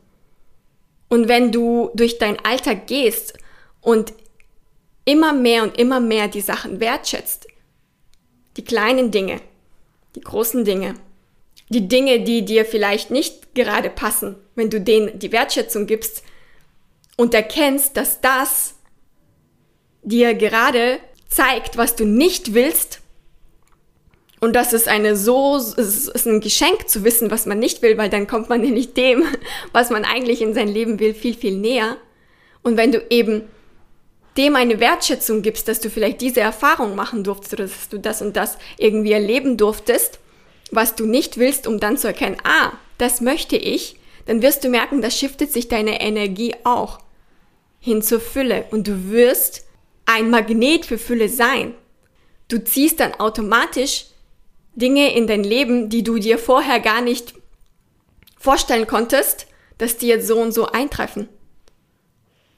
Und 1.09 1.29
wenn 1.29 1.53
du 1.53 1.91
durch 1.95 2.19
dein 2.19 2.45
Alltag 2.45 2.87
gehst 2.87 3.35
und 3.81 4.13
immer 5.05 5.33
mehr 5.33 5.63
und 5.63 5.79
immer 5.79 6.01
mehr 6.01 6.29
die 6.29 6.41
Sachen 6.41 6.81
wertschätzt, 6.81 7.47
die 8.57 8.65
kleinen 8.65 9.11
Dinge, 9.11 9.41
die 10.17 10.21
großen 10.21 10.65
Dinge, 10.65 10.95
die 11.69 11.87
Dinge, 11.89 12.21
die 12.23 12.45
dir 12.45 12.65
vielleicht 12.65 13.11
nicht 13.11 13.55
gerade 13.55 13.91
passen, 13.91 14.37
wenn 14.55 14.71
du 14.71 14.81
denen 14.81 15.19
die 15.19 15.33
Wertschätzung 15.33 15.87
gibst 15.87 16.23
und 17.17 17.35
erkennst, 17.35 17.97
dass 17.97 18.21
das 18.21 18.75
dir 20.03 20.35
gerade 20.35 20.99
zeigt, 21.29 21.77
was 21.77 21.97
du 21.97 22.05
nicht 22.05 22.55
willst, 22.55 23.01
und 24.41 24.53
das 24.55 24.73
ist 24.73 24.87
eine 24.87 25.17
so, 25.17 25.57
es 25.57 26.09
ist 26.09 26.27
ein 26.27 26.41
Geschenk 26.41 26.89
zu 26.89 27.05
wissen, 27.05 27.31
was 27.31 27.47
man 27.47 27.59
nicht 27.59 27.83
will, 27.83 27.97
weil 27.97 28.11
dann 28.11 28.27
kommt 28.27 28.49
man 28.49 28.61
nämlich 28.63 28.95
dem, 28.95 29.25
was 29.73 29.91
man 29.91 30.05
eigentlich 30.05 30.43
in 30.43 30.55
sein 30.55 30.69
Leben 30.69 31.01
will, 31.01 31.15
viel, 31.15 31.35
viel 31.35 31.57
näher. 31.57 31.97
Und 32.63 32.77
wenn 32.77 32.93
du 32.93 33.05
eben 33.11 33.43
dem 34.37 34.55
eine 34.55 34.81
Wertschätzung 34.81 35.43
gibst, 35.43 35.67
dass 35.69 35.81
du 35.81 35.89
vielleicht 35.89 36.21
diese 36.21 36.41
Erfahrung 36.41 36.95
machen 36.95 37.25
durftest 37.25 37.55
oder 37.55 37.65
dass 37.65 37.89
du 37.89 37.99
das 37.99 38.21
und 38.21 38.37
das 38.37 38.59
irgendwie 38.77 39.13
erleben 39.13 39.57
durftest, 39.57 40.19
was 40.71 40.95
du 40.95 41.07
nicht 41.07 41.39
willst, 41.39 41.67
um 41.67 41.81
dann 41.81 41.97
zu 41.97 42.07
erkennen, 42.07 42.37
ah, 42.45 42.73
das 42.99 43.21
möchte 43.21 43.57
ich, 43.57 43.97
dann 44.27 44.43
wirst 44.43 44.65
du 44.65 44.69
merken, 44.69 45.01
da 45.01 45.11
shiftet 45.11 45.53
sich 45.53 45.69
deine 45.69 46.01
Energie 46.01 46.55
auch 46.65 46.99
hin 47.81 48.03
zur 48.03 48.21
Fülle 48.21 48.65
und 48.71 48.89
du 48.89 49.11
wirst 49.11 49.66
ein 50.07 50.31
Magnet 50.31 50.87
für 50.87 50.99
Fülle 50.99 51.29
sein. 51.29 51.75
Du 52.49 52.63
ziehst 52.63 53.01
dann 53.01 53.15
automatisch 53.15 54.07
Dinge 54.75 55.15
in 55.15 55.27
dein 55.27 55.43
Leben, 55.43 55.89
die 55.89 56.03
du 56.03 56.19
dir 56.19 56.39
vorher 56.39 56.81
gar 56.81 57.01
nicht 57.01 57.35
vorstellen 58.39 58.87
konntest, 58.87 59.47
dass 59.79 59.99
die 59.99 60.07
jetzt 60.07 60.27
so 60.27 60.39
und 60.39 60.53
so 60.53 60.67
eintreffen. 60.67 61.29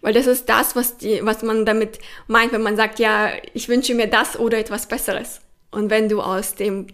Weil 0.00 0.12
das 0.12 0.26
ist 0.26 0.48
das, 0.48 0.76
was, 0.76 0.98
die, 0.98 1.20
was 1.24 1.42
man 1.42 1.66
damit 1.66 1.98
meint, 2.26 2.52
wenn 2.52 2.62
man 2.62 2.76
sagt, 2.76 2.98
ja, 2.98 3.32
ich 3.54 3.68
wünsche 3.68 3.94
mir 3.94 4.06
das 4.06 4.38
oder 4.38 4.58
etwas 4.58 4.86
Besseres. 4.86 5.40
Und 5.70 5.90
wenn 5.90 6.08
du 6.08 6.20
aus 6.20 6.54
dem 6.54 6.86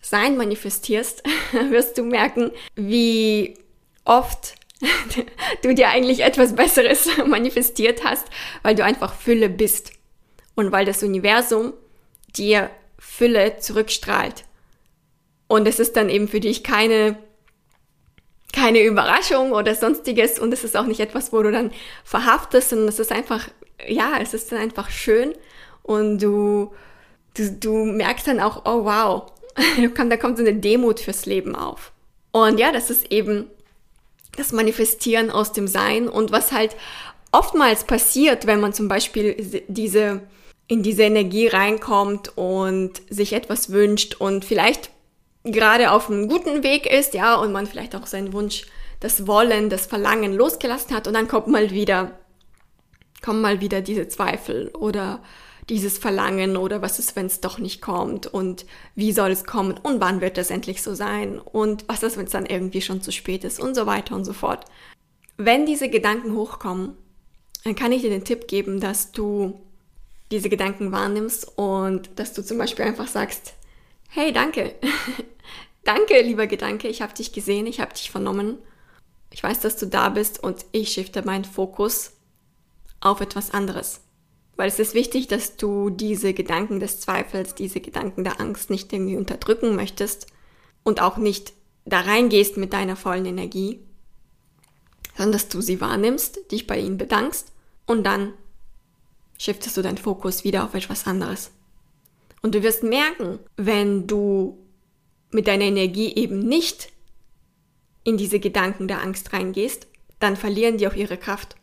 Sein 0.00 0.36
manifestierst, 0.36 1.22
wirst 1.70 1.98
du 1.98 2.02
merken, 2.02 2.50
wie 2.74 3.54
oft 4.04 4.54
du 5.62 5.74
dir 5.74 5.88
eigentlich 5.88 6.20
etwas 6.20 6.54
Besseres 6.54 7.08
manifestiert 7.26 8.04
hast, 8.04 8.26
weil 8.62 8.74
du 8.74 8.84
einfach 8.84 9.14
Fülle 9.14 9.48
bist. 9.48 9.92
Und 10.54 10.72
weil 10.72 10.84
das 10.84 11.02
Universum 11.02 11.72
dir 12.36 12.70
Fülle 12.98 13.58
zurückstrahlt. 13.58 14.44
Und 15.48 15.66
es 15.66 15.80
ist 15.80 15.96
dann 15.96 16.08
eben 16.08 16.28
für 16.28 16.40
dich 16.40 16.62
keine, 16.62 17.18
keine 18.52 18.82
Überraschung 18.82 19.52
oder 19.52 19.74
sonstiges 19.74 20.38
und 20.38 20.52
es 20.52 20.64
ist 20.64 20.76
auch 20.76 20.86
nicht 20.86 21.00
etwas, 21.00 21.32
wo 21.32 21.42
du 21.42 21.50
dann 21.50 21.72
verhaftest, 22.04 22.70
sondern 22.70 22.88
es 22.88 22.98
ist 22.98 23.10
einfach, 23.10 23.48
ja, 23.86 24.18
es 24.20 24.34
ist 24.34 24.52
dann 24.52 24.60
einfach 24.60 24.90
schön 24.90 25.34
und 25.82 26.22
du, 26.22 26.72
du, 27.36 27.50
du 27.52 27.84
merkst 27.84 28.28
dann 28.28 28.38
auch, 28.38 28.62
oh 28.64 28.84
wow, 28.84 29.32
da 30.08 30.16
kommt 30.16 30.38
so 30.38 30.44
eine 30.44 30.54
Demut 30.54 31.00
fürs 31.00 31.26
Leben 31.26 31.56
auf. 31.56 31.92
Und 32.32 32.60
ja, 32.60 32.70
das 32.70 32.90
ist 32.90 33.10
eben 33.10 33.50
das 34.36 34.52
Manifestieren 34.52 35.30
aus 35.30 35.52
dem 35.52 35.66
Sein 35.66 36.08
und 36.08 36.32
was 36.32 36.52
halt 36.52 36.76
oftmals 37.32 37.84
passiert, 37.84 38.46
wenn 38.46 38.60
man 38.60 38.72
zum 38.72 38.88
Beispiel 38.88 39.64
diese, 39.68 40.22
in 40.66 40.82
diese 40.82 41.02
Energie 41.02 41.46
reinkommt 41.46 42.36
und 42.36 43.02
sich 43.08 43.32
etwas 43.32 43.70
wünscht 43.70 44.14
und 44.14 44.44
vielleicht 44.44 44.90
gerade 45.44 45.90
auf 45.90 46.10
einem 46.10 46.28
guten 46.28 46.62
Weg 46.62 46.86
ist, 46.86 47.14
ja, 47.14 47.34
und 47.36 47.52
man 47.52 47.66
vielleicht 47.66 47.94
auch 47.94 48.06
seinen 48.06 48.32
Wunsch, 48.32 48.66
das 49.00 49.26
Wollen, 49.26 49.70
das 49.70 49.86
Verlangen 49.86 50.34
losgelassen 50.34 50.94
hat 50.94 51.06
und 51.06 51.14
dann 51.14 51.28
kommt 51.28 51.46
mal 51.46 51.70
wieder, 51.70 52.18
kommen 53.22 53.40
mal 53.40 53.60
wieder 53.60 53.80
diese 53.80 54.08
Zweifel 54.08 54.68
oder 54.68 55.22
dieses 55.70 55.98
Verlangen 55.98 56.56
oder 56.56 56.82
was 56.82 56.98
ist, 56.98 57.16
wenn 57.16 57.26
es 57.26 57.40
doch 57.40 57.58
nicht 57.58 57.80
kommt 57.80 58.26
und 58.26 58.66
wie 58.94 59.12
soll 59.12 59.30
es 59.30 59.44
kommen 59.44 59.78
und 59.82 60.00
wann 60.00 60.20
wird 60.20 60.36
das 60.36 60.50
endlich 60.50 60.82
so 60.82 60.94
sein 60.94 61.38
und 61.38 61.84
was 61.88 62.02
ist, 62.02 62.16
wenn 62.16 62.26
es 62.26 62.32
dann 62.32 62.44
irgendwie 62.44 62.82
schon 62.82 63.00
zu 63.00 63.12
spät 63.12 63.44
ist 63.44 63.60
und 63.60 63.74
so 63.74 63.86
weiter 63.86 64.14
und 64.14 64.24
so 64.24 64.32
fort. 64.32 64.66
Wenn 65.36 65.64
diese 65.64 65.88
Gedanken 65.88 66.34
hochkommen, 66.34 66.96
dann 67.64 67.76
kann 67.76 67.92
ich 67.92 68.02
dir 68.02 68.10
den 68.10 68.24
Tipp 68.24 68.48
geben, 68.48 68.80
dass 68.80 69.12
du 69.12 69.60
diese 70.30 70.48
Gedanken 70.48 70.92
wahrnimmst 70.92 71.56
und 71.56 72.10
dass 72.16 72.34
du 72.34 72.44
zum 72.44 72.58
Beispiel 72.58 72.84
einfach 72.84 73.08
sagst, 73.08 73.54
Hey, 74.12 74.32
danke. 74.32 74.74
danke, 75.84 76.20
lieber 76.20 76.48
Gedanke. 76.48 76.88
Ich 76.88 77.00
habe 77.00 77.14
dich 77.14 77.32
gesehen, 77.32 77.66
ich 77.66 77.80
habe 77.80 77.94
dich 77.94 78.10
vernommen. 78.10 78.58
Ich 79.30 79.40
weiß, 79.40 79.60
dass 79.60 79.76
du 79.76 79.86
da 79.86 80.08
bist 80.08 80.42
und 80.42 80.66
ich 80.72 80.92
shifte 80.92 81.24
meinen 81.24 81.44
Fokus 81.44 82.10
auf 83.00 83.20
etwas 83.20 83.52
anderes. 83.52 84.00
Weil 84.60 84.68
es 84.68 84.78
ist 84.78 84.92
wichtig, 84.92 85.26
dass 85.26 85.56
du 85.56 85.88
diese 85.88 86.34
Gedanken 86.34 86.80
des 86.80 87.00
Zweifels, 87.00 87.54
diese 87.54 87.80
Gedanken 87.80 88.24
der 88.24 88.42
Angst 88.42 88.68
nicht 88.68 88.92
irgendwie 88.92 89.16
unterdrücken 89.16 89.74
möchtest 89.74 90.26
und 90.82 91.00
auch 91.00 91.16
nicht 91.16 91.54
da 91.86 92.00
reingehst 92.00 92.58
mit 92.58 92.74
deiner 92.74 92.94
vollen 92.94 93.24
Energie, 93.24 93.80
sondern 95.16 95.32
dass 95.32 95.48
du 95.48 95.62
sie 95.62 95.80
wahrnimmst, 95.80 96.52
dich 96.52 96.66
bei 96.66 96.78
ihnen 96.78 96.98
bedankst 96.98 97.52
und 97.86 98.04
dann 98.04 98.34
shiftest 99.38 99.78
du 99.78 99.80
deinen 99.80 99.96
Fokus 99.96 100.44
wieder 100.44 100.64
auf 100.64 100.74
etwas 100.74 101.06
anderes. 101.06 101.52
Und 102.42 102.54
du 102.54 102.62
wirst 102.62 102.82
merken, 102.82 103.38
wenn 103.56 104.06
du 104.06 104.58
mit 105.30 105.46
deiner 105.46 105.64
Energie 105.64 106.14
eben 106.16 106.38
nicht 106.38 106.92
in 108.04 108.18
diese 108.18 108.40
Gedanken 108.40 108.88
der 108.88 109.00
Angst 109.00 109.32
reingehst, 109.32 109.86
dann 110.18 110.36
verlieren 110.36 110.76
die 110.76 110.86
auch 110.86 110.96
ihre 110.96 111.16
Kraft. 111.16 111.56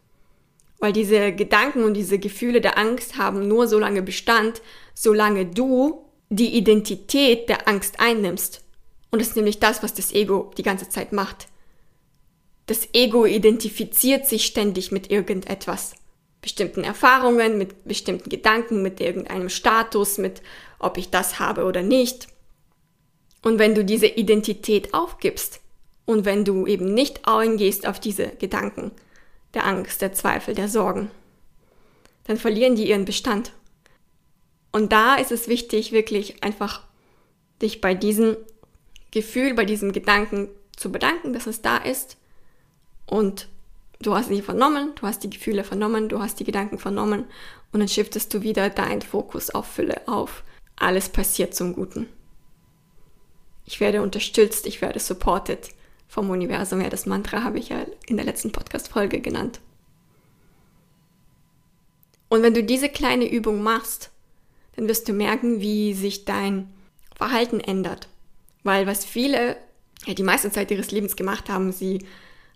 Weil 0.79 0.93
diese 0.93 1.34
Gedanken 1.34 1.84
und 1.84 1.96
diese 1.96 2.19
Gefühle 2.19 2.62
der 2.62 2.77
Angst 2.77 3.17
haben 3.17 3.48
nur 3.48 3.67
so 3.67 3.79
lange 3.79 4.01
Bestand, 4.01 4.62
solange 4.93 5.46
du 5.46 6.05
die 6.29 6.55
Identität 6.55 7.50
der 7.50 7.67
Angst 7.67 8.00
einnimmst. 8.00 8.63
Und 9.10 9.22
das 9.22 9.29
ist 9.29 9.36
nämlich 9.36 9.60
das, 9.60 9.81
was 9.81 9.93
das 9.93 10.13
Ego 10.13 10.51
die 10.57 10.63
ganze 10.63 10.89
Zeit 10.89 11.13
macht. 11.13 11.48
Das 12.67 12.89
Ego 12.93 13.25
identifiziert 13.25 14.27
sich 14.27 14.46
ständig 14.46 14.91
mit 14.91 15.10
irgendetwas 15.10 15.93
bestimmten 16.41 16.84
Erfahrungen, 16.84 17.57
mit 17.57 17.86
bestimmten 17.86 18.29
Gedanken, 18.29 18.81
mit 18.81 19.00
irgendeinem 19.00 19.50
Status, 19.50 20.17
mit 20.17 20.41
ob 20.79 20.98
ich 20.98 21.10
das 21.10 21.39
habe 21.39 21.63
oder 21.63 21.81
nicht. 21.81 22.27
Und 23.41 23.60
wenn 23.60 23.74
du 23.74 23.84
diese 23.86 24.07
Identität 24.07 24.93
aufgibst 24.93 25.62
und 26.05 26.25
wenn 26.25 26.46
du 26.46 26.67
eben 26.67 26.93
nicht 26.93 27.27
eingehst 27.27 27.88
auf 27.88 28.00
diese 28.00 28.27
Gedanken 28.27 28.91
der 29.54 29.66
Angst, 29.66 30.01
der 30.01 30.13
Zweifel, 30.13 30.56
der 30.56 30.70
Sorgen, 30.70 31.10
dann 32.25 32.38
verlieren 32.38 32.75
die 32.75 32.89
ihren 32.89 33.06
Bestand. 33.06 33.54
Und 34.72 34.92
da 34.92 35.16
ist 35.16 35.32
es 35.32 35.48
wichtig, 35.48 35.92
wirklich 35.92 36.44
einfach 36.44 36.84
dich 37.62 37.82
bei 37.82 37.94
diesem 37.94 38.38
Gefühl, 39.12 39.54
bei 39.54 39.66
diesem 39.66 39.94
Gedanken 39.94 40.50
zu 40.75 40.92
bedanken, 40.92 41.34
dass 41.34 41.48
es 41.48 41.62
da 41.62 41.77
ist 41.77 42.18
und 43.06 43.48
Du 44.00 44.16
hast 44.16 44.30
sie 44.30 44.42
vernommen, 44.42 44.94
du 44.96 45.08
hast 45.08 45.24
die 45.24 45.30
Gefühle 45.30 45.63
vernommen, 45.63 46.08
du 46.08 46.20
hast 46.20 46.39
die 46.39 46.44
Gedanken 46.44 46.77
vernommen 46.77 47.25
und 47.72 47.80
dann 47.80 47.89
shiftest 47.89 48.32
du 48.34 48.44
wieder 48.44 48.70
deinen 48.70 49.01
Fokus 49.01 49.50
auf 49.50 49.66
Fülle 49.66 50.08
auf. 50.08 50.44
Alles 50.75 51.10
passiert 51.10 51.56
zum 51.56 51.74
Guten. 51.74 52.08
Ich 53.66 53.80
werde 53.80 54.04
unterstützt, 54.04 54.68
ich 54.68 54.82
werde 54.82 55.00
supported 55.00 55.70
vom 56.07 56.29
Universum. 56.29 56.81
Ja, 56.81 56.89
das 56.89 57.05
Mantra 57.05 57.43
habe 57.43 57.59
ich 57.59 57.69
ja 57.69 57.85
in 58.07 58.17
der 58.17 58.25
letzten 58.25 58.51
Podcast-Folge 58.51 59.19
genannt. 59.19 59.59
Und 62.29 62.43
wenn 62.43 62.53
du 62.53 62.63
diese 62.63 62.89
kleine 62.89 63.29
Übung 63.29 63.61
machst, 63.61 64.11
dann 64.75 64.87
wirst 64.87 65.07
du 65.07 65.13
merken, 65.13 65.61
wie 65.61 65.93
sich 65.93 66.25
dein 66.25 66.73
Verhalten 67.15 67.59
ändert. 67.59 68.09
Weil 68.63 68.85
was 68.85 69.05
viele 69.05 69.57
ja, 70.05 70.13
die 70.13 70.23
meiste 70.23 70.51
Zeit 70.51 70.71
ihres 70.71 70.91
Lebens 70.91 71.15
gemacht 71.15 71.49
haben, 71.49 71.71
sie 71.71 72.05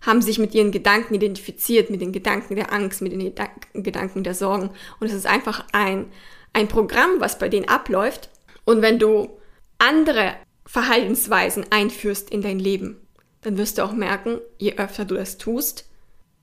haben 0.02 0.22
sich 0.22 0.38
mit 0.38 0.54
ihren 0.54 0.72
Gedanken 0.72 1.14
identifiziert, 1.14 1.90
mit 1.90 2.00
den 2.00 2.12
Gedanken 2.12 2.56
der 2.56 2.72
Angst, 2.72 3.02
mit 3.02 3.12
den 3.12 3.32
Gedanken 3.74 4.24
der 4.24 4.34
Sorgen. 4.34 4.70
Und 5.00 5.06
es 5.06 5.12
ist 5.12 5.26
einfach 5.26 5.64
ein, 5.72 6.06
ein 6.52 6.68
Programm, 6.68 7.20
was 7.20 7.38
bei 7.38 7.48
denen 7.48 7.68
abläuft. 7.68 8.28
Und 8.64 8.82
wenn 8.82 8.98
du 8.98 9.30
andere 9.78 10.34
Verhaltensweisen 10.66 11.66
einführst 11.70 12.30
in 12.30 12.42
dein 12.42 12.58
Leben, 12.58 12.96
dann 13.42 13.58
wirst 13.58 13.78
du 13.78 13.84
auch 13.84 13.92
merken, 13.92 14.40
je 14.58 14.76
öfter 14.76 15.04
du 15.04 15.14
das 15.14 15.38
tust, 15.38 15.86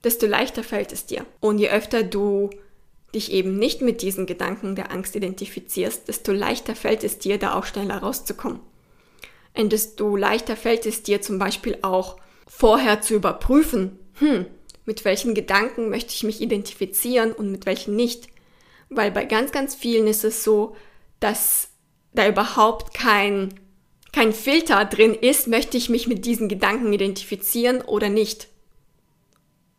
desto 0.03 0.25
leichter 0.25 0.63
fällt 0.63 0.91
es 0.91 1.05
dir. 1.05 1.25
Und 1.39 1.57
je 1.57 1.69
öfter 1.69 2.03
du 2.03 2.49
dich 3.13 3.31
eben 3.31 3.57
nicht 3.57 3.81
mit 3.81 4.01
diesen 4.01 4.25
Gedanken 4.25 4.75
der 4.75 4.91
Angst 4.91 5.15
identifizierst, 5.15 6.07
desto 6.07 6.31
leichter 6.31 6.75
fällt 6.75 7.03
es 7.03 7.17
dir, 7.17 7.39
da 7.39 7.55
auch 7.55 7.65
schneller 7.65 7.97
rauszukommen. 7.97 8.59
Und 9.57 9.71
desto 9.73 10.15
leichter 10.15 10.55
fällt 10.55 10.85
es 10.85 11.03
dir 11.03 11.21
zum 11.21 11.39
Beispiel 11.39 11.79
auch, 11.81 12.17
vorher 12.47 13.01
zu 13.01 13.13
überprüfen, 13.13 13.99
hm, 14.15 14.45
mit 14.85 15.05
welchen 15.05 15.35
Gedanken 15.35 15.89
möchte 15.89 16.13
ich 16.13 16.23
mich 16.23 16.41
identifizieren 16.41 17.31
und 17.31 17.51
mit 17.51 17.65
welchen 17.65 17.95
nicht. 17.95 18.27
Weil 18.89 19.11
bei 19.11 19.25
ganz, 19.25 19.51
ganz 19.51 19.75
vielen 19.75 20.07
ist 20.07 20.23
es 20.23 20.43
so, 20.43 20.75
dass 21.19 21.69
da 22.13 22.27
überhaupt 22.27 22.93
kein 22.93 23.53
kein 24.11 24.33
Filter 24.33 24.85
drin 24.85 25.13
ist, 25.13 25.47
möchte 25.47 25.77
ich 25.77 25.89
mich 25.89 26.07
mit 26.07 26.25
diesen 26.25 26.49
Gedanken 26.49 26.91
identifizieren 26.91 27.81
oder 27.81 28.09
nicht. 28.09 28.47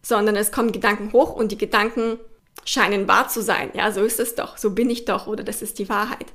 Sondern 0.02 0.36
es 0.36 0.52
kommen 0.52 0.72
Gedanken 0.72 1.12
hoch 1.12 1.34
und 1.34 1.52
die 1.52 1.58
Gedanken 1.58 2.18
scheinen 2.64 3.08
wahr 3.08 3.28
zu 3.28 3.42
sein. 3.42 3.70
Ja, 3.74 3.92
so 3.92 4.02
ist 4.04 4.20
es 4.20 4.34
doch, 4.34 4.56
so 4.56 4.70
bin 4.70 4.90
ich 4.90 5.04
doch 5.04 5.26
oder 5.26 5.44
das 5.44 5.62
ist 5.62 5.78
die 5.78 5.88
Wahrheit. 5.88 6.26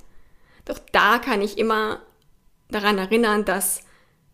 Doch 0.65 0.79
da 0.91 1.19
kann 1.19 1.41
ich 1.41 1.57
immer 1.57 2.01
daran 2.69 2.97
erinnern, 2.97 3.45
dass 3.45 3.81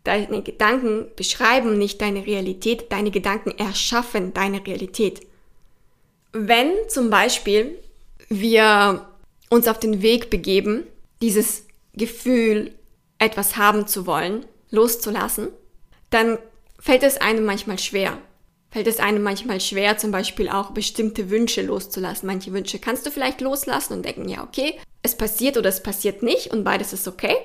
deine 0.04 0.42
Gedanken 0.42 1.06
beschreiben 1.16 1.78
nicht 1.78 2.00
deine 2.00 2.26
Realität, 2.26 2.90
deine 2.90 3.10
Gedanken 3.10 3.50
erschaffen 3.50 4.34
deine 4.34 4.66
Realität. 4.66 5.26
Wenn 6.32 6.72
zum 6.88 7.10
Beispiel 7.10 7.78
wir 8.28 9.06
uns 9.50 9.68
auf 9.68 9.78
den 9.78 10.02
Weg 10.02 10.30
begeben, 10.30 10.86
dieses 11.20 11.66
Gefühl, 11.94 12.72
etwas 13.22 13.56
haben 13.56 13.86
zu 13.86 14.06
wollen, 14.06 14.44
loszulassen, 14.70 15.48
dann 16.10 16.38
fällt 16.78 17.02
es 17.02 17.20
einem 17.20 17.44
manchmal 17.44 17.78
schwer. 17.78 18.18
Fällt 18.70 18.86
es 18.86 19.00
einem 19.00 19.22
manchmal 19.22 19.60
schwer, 19.60 19.98
zum 19.98 20.10
Beispiel 20.10 20.48
auch 20.48 20.70
bestimmte 20.70 21.30
Wünsche 21.30 21.62
loszulassen. 21.62 22.26
Manche 22.26 22.52
Wünsche 22.52 22.78
kannst 22.78 23.06
du 23.06 23.10
vielleicht 23.10 23.40
loslassen 23.40 23.92
und 23.92 24.04
denken, 24.04 24.28
ja, 24.28 24.42
okay, 24.42 24.78
es 25.02 25.16
passiert 25.16 25.56
oder 25.56 25.68
es 25.68 25.82
passiert 25.82 26.22
nicht 26.22 26.52
und 26.52 26.64
beides 26.64 26.92
ist 26.92 27.06
okay. 27.06 27.36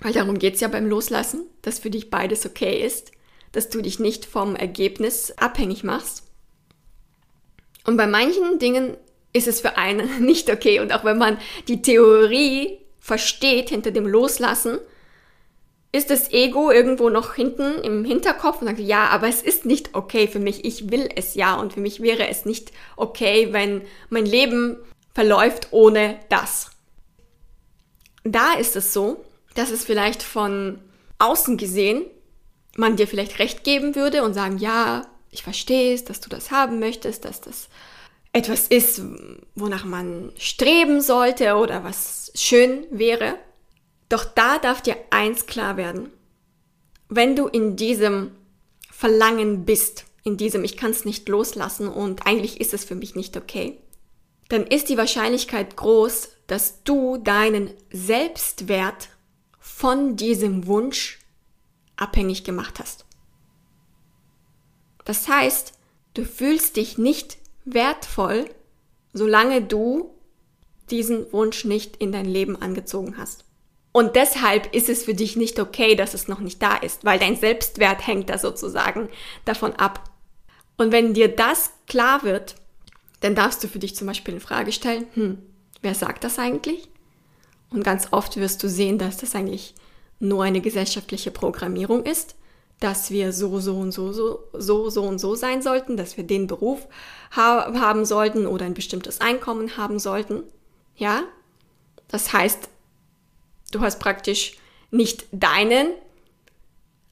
Weil 0.00 0.12
darum 0.12 0.38
geht's 0.38 0.60
ja 0.60 0.68
beim 0.68 0.86
Loslassen, 0.86 1.46
dass 1.62 1.80
für 1.80 1.90
dich 1.90 2.08
beides 2.10 2.46
okay 2.46 2.84
ist, 2.84 3.10
dass 3.52 3.68
du 3.68 3.82
dich 3.82 3.98
nicht 3.98 4.26
vom 4.26 4.54
Ergebnis 4.54 5.32
abhängig 5.38 5.82
machst. 5.82 6.22
Und 7.84 7.96
bei 7.96 8.06
manchen 8.06 8.58
Dingen 8.58 8.96
ist 9.32 9.48
es 9.48 9.60
für 9.60 9.76
einen 9.76 10.24
nicht 10.24 10.50
okay. 10.50 10.80
Und 10.80 10.92
auch 10.92 11.04
wenn 11.04 11.18
man 11.18 11.38
die 11.68 11.82
Theorie 11.82 12.78
versteht 13.06 13.68
hinter 13.68 13.92
dem 13.92 14.04
Loslassen, 14.04 14.78
ist 15.92 16.10
das 16.10 16.32
Ego 16.32 16.72
irgendwo 16.72 17.08
noch 17.08 17.34
hinten 17.34 17.82
im 17.84 18.04
Hinterkopf 18.04 18.60
und 18.60 18.66
sagt, 18.66 18.80
ja, 18.80 19.06
aber 19.06 19.28
es 19.28 19.42
ist 19.42 19.64
nicht 19.64 19.94
okay 19.94 20.26
für 20.26 20.40
mich, 20.40 20.64
ich 20.64 20.90
will 20.90 21.08
es 21.14 21.36
ja 21.36 21.54
und 21.54 21.72
für 21.72 21.80
mich 21.80 22.02
wäre 22.02 22.26
es 22.26 22.44
nicht 22.44 22.72
okay, 22.96 23.52
wenn 23.52 23.82
mein 24.10 24.26
Leben 24.26 24.76
verläuft 25.14 25.68
ohne 25.70 26.18
das. 26.28 26.72
Da 28.24 28.54
ist 28.54 28.74
es 28.74 28.92
so, 28.92 29.24
dass 29.54 29.70
es 29.70 29.84
vielleicht 29.84 30.24
von 30.24 30.80
außen 31.18 31.56
gesehen 31.56 32.02
man 32.76 32.96
dir 32.96 33.06
vielleicht 33.06 33.38
recht 33.38 33.62
geben 33.62 33.94
würde 33.94 34.24
und 34.24 34.34
sagen, 34.34 34.58
ja, 34.58 35.06
ich 35.30 35.44
verstehe 35.44 35.94
es, 35.94 36.04
dass 36.04 36.20
du 36.20 36.28
das 36.28 36.50
haben 36.50 36.80
möchtest, 36.80 37.24
dass 37.24 37.40
das 37.40 37.68
etwas 38.36 38.68
ist, 38.68 39.00
wonach 39.54 39.86
man 39.86 40.30
streben 40.36 41.00
sollte 41.00 41.54
oder 41.54 41.84
was 41.84 42.25
schön 42.36 42.86
wäre. 42.90 43.38
Doch 44.08 44.24
da 44.24 44.58
darf 44.58 44.82
dir 44.82 44.96
eins 45.10 45.46
klar 45.46 45.76
werden. 45.76 46.10
Wenn 47.08 47.36
du 47.36 47.46
in 47.46 47.76
diesem 47.76 48.32
Verlangen 48.90 49.64
bist, 49.64 50.04
in 50.24 50.36
diesem 50.36 50.64
ich 50.64 50.76
kann 50.76 50.90
es 50.90 51.04
nicht 51.04 51.28
loslassen 51.28 51.88
und 51.88 52.26
eigentlich 52.26 52.60
ist 52.60 52.74
es 52.74 52.84
für 52.84 52.94
mich 52.94 53.14
nicht 53.14 53.36
okay, 53.36 53.78
dann 54.48 54.66
ist 54.66 54.88
die 54.88 54.96
Wahrscheinlichkeit 54.96 55.76
groß, 55.76 56.30
dass 56.46 56.82
du 56.84 57.16
deinen 57.18 57.70
Selbstwert 57.90 59.08
von 59.58 60.16
diesem 60.16 60.66
Wunsch 60.66 61.18
abhängig 61.96 62.44
gemacht 62.44 62.78
hast. 62.78 63.04
Das 65.04 65.28
heißt, 65.28 65.72
du 66.14 66.24
fühlst 66.24 66.76
dich 66.76 66.98
nicht 66.98 67.38
wertvoll, 67.64 68.48
solange 69.12 69.62
du 69.62 70.15
diesen 70.90 71.32
Wunsch 71.32 71.64
nicht 71.64 71.96
in 71.96 72.12
dein 72.12 72.26
Leben 72.26 72.60
angezogen 72.60 73.16
hast. 73.18 73.44
Und 73.92 74.14
deshalb 74.14 74.74
ist 74.74 74.88
es 74.88 75.04
für 75.04 75.14
dich 75.14 75.36
nicht 75.36 75.58
okay, 75.58 75.94
dass 75.94 76.14
es 76.14 76.28
noch 76.28 76.40
nicht 76.40 76.62
da 76.62 76.76
ist, 76.76 77.04
weil 77.04 77.18
dein 77.18 77.36
Selbstwert 77.36 78.06
hängt 78.06 78.28
da 78.28 78.38
sozusagen 78.38 79.08
davon 79.44 79.72
ab. 79.74 80.04
Und 80.76 80.92
wenn 80.92 81.14
dir 81.14 81.28
das 81.28 81.70
klar 81.86 82.22
wird, 82.22 82.56
dann 83.20 83.34
darfst 83.34 83.64
du 83.64 83.68
für 83.68 83.78
dich 83.78 83.96
zum 83.96 84.06
Beispiel 84.06 84.34
in 84.34 84.40
Frage 84.40 84.72
stellen, 84.72 85.06
hm, 85.14 85.38
wer 85.80 85.94
sagt 85.94 86.24
das 86.24 86.38
eigentlich? 86.38 86.88
Und 87.70 87.84
ganz 87.84 88.08
oft 88.10 88.36
wirst 88.36 88.62
du 88.62 88.68
sehen, 88.68 88.98
dass 88.98 89.16
das 89.16 89.34
eigentlich 89.34 89.74
nur 90.20 90.44
eine 90.44 90.60
gesellschaftliche 90.60 91.30
Programmierung 91.30 92.04
ist 92.04 92.36
dass 92.80 93.10
wir 93.10 93.32
so, 93.32 93.58
so 93.58 93.76
und 93.76 93.92
so, 93.92 94.12
so, 94.12 94.40
so, 94.52 94.90
so 94.90 95.02
und 95.04 95.18
so 95.18 95.34
sein 95.34 95.62
sollten, 95.62 95.96
dass 95.96 96.16
wir 96.16 96.24
den 96.24 96.46
Beruf 96.46 96.86
ha 97.34 97.72
haben 97.74 98.04
sollten 98.04 98.46
oder 98.46 98.66
ein 98.66 98.74
bestimmtes 98.74 99.20
Einkommen 99.20 99.76
haben 99.76 99.98
sollten. 99.98 100.42
Ja? 100.96 101.24
Das 102.08 102.32
heißt, 102.32 102.68
du 103.72 103.80
hast 103.80 103.98
praktisch 103.98 104.56
nicht 104.90 105.26
deinen 105.32 105.88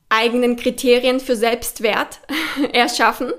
eigenen 0.08 0.56
Kriterien 0.56 1.20
für 1.20 1.36
Selbstwert 1.36 2.20
erschaffen, 2.72 3.32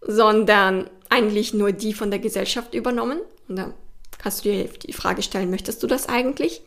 sondern 0.00 0.88
eigentlich 1.08 1.52
nur 1.52 1.72
die 1.72 1.92
von 1.92 2.10
der 2.10 2.20
Gesellschaft 2.20 2.74
übernommen. 2.74 3.20
Und 3.48 3.56
da 3.56 3.74
kannst 4.18 4.44
du 4.44 4.50
dir 4.50 4.64
die 4.64 4.92
Frage 4.92 5.22
stellen, 5.22 5.50
möchtest 5.50 5.82
du 5.82 5.86
das 5.86 6.08
eigentlich? 6.08 6.62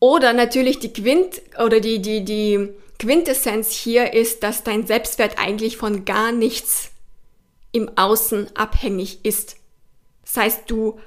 Oder 0.00 0.32
natürlich 0.32 0.78
die 0.78 0.92
Quint 0.92 1.40
oder 1.62 1.80
die, 1.80 2.00
die, 2.02 2.24
die 2.24 2.68
Quintessenz 2.98 3.72
hier 3.72 4.12
ist, 4.12 4.42
dass 4.42 4.64
dein 4.64 4.86
Selbstwert 4.86 5.38
eigentlich 5.38 5.76
von 5.76 6.04
gar 6.04 6.32
nichts 6.32 6.90
im 7.72 7.90
Außen 7.96 8.48
abhängig 8.56 9.24
ist. 9.24 9.56
Das 10.24 10.36
heißt, 10.36 10.70
du 10.70 10.98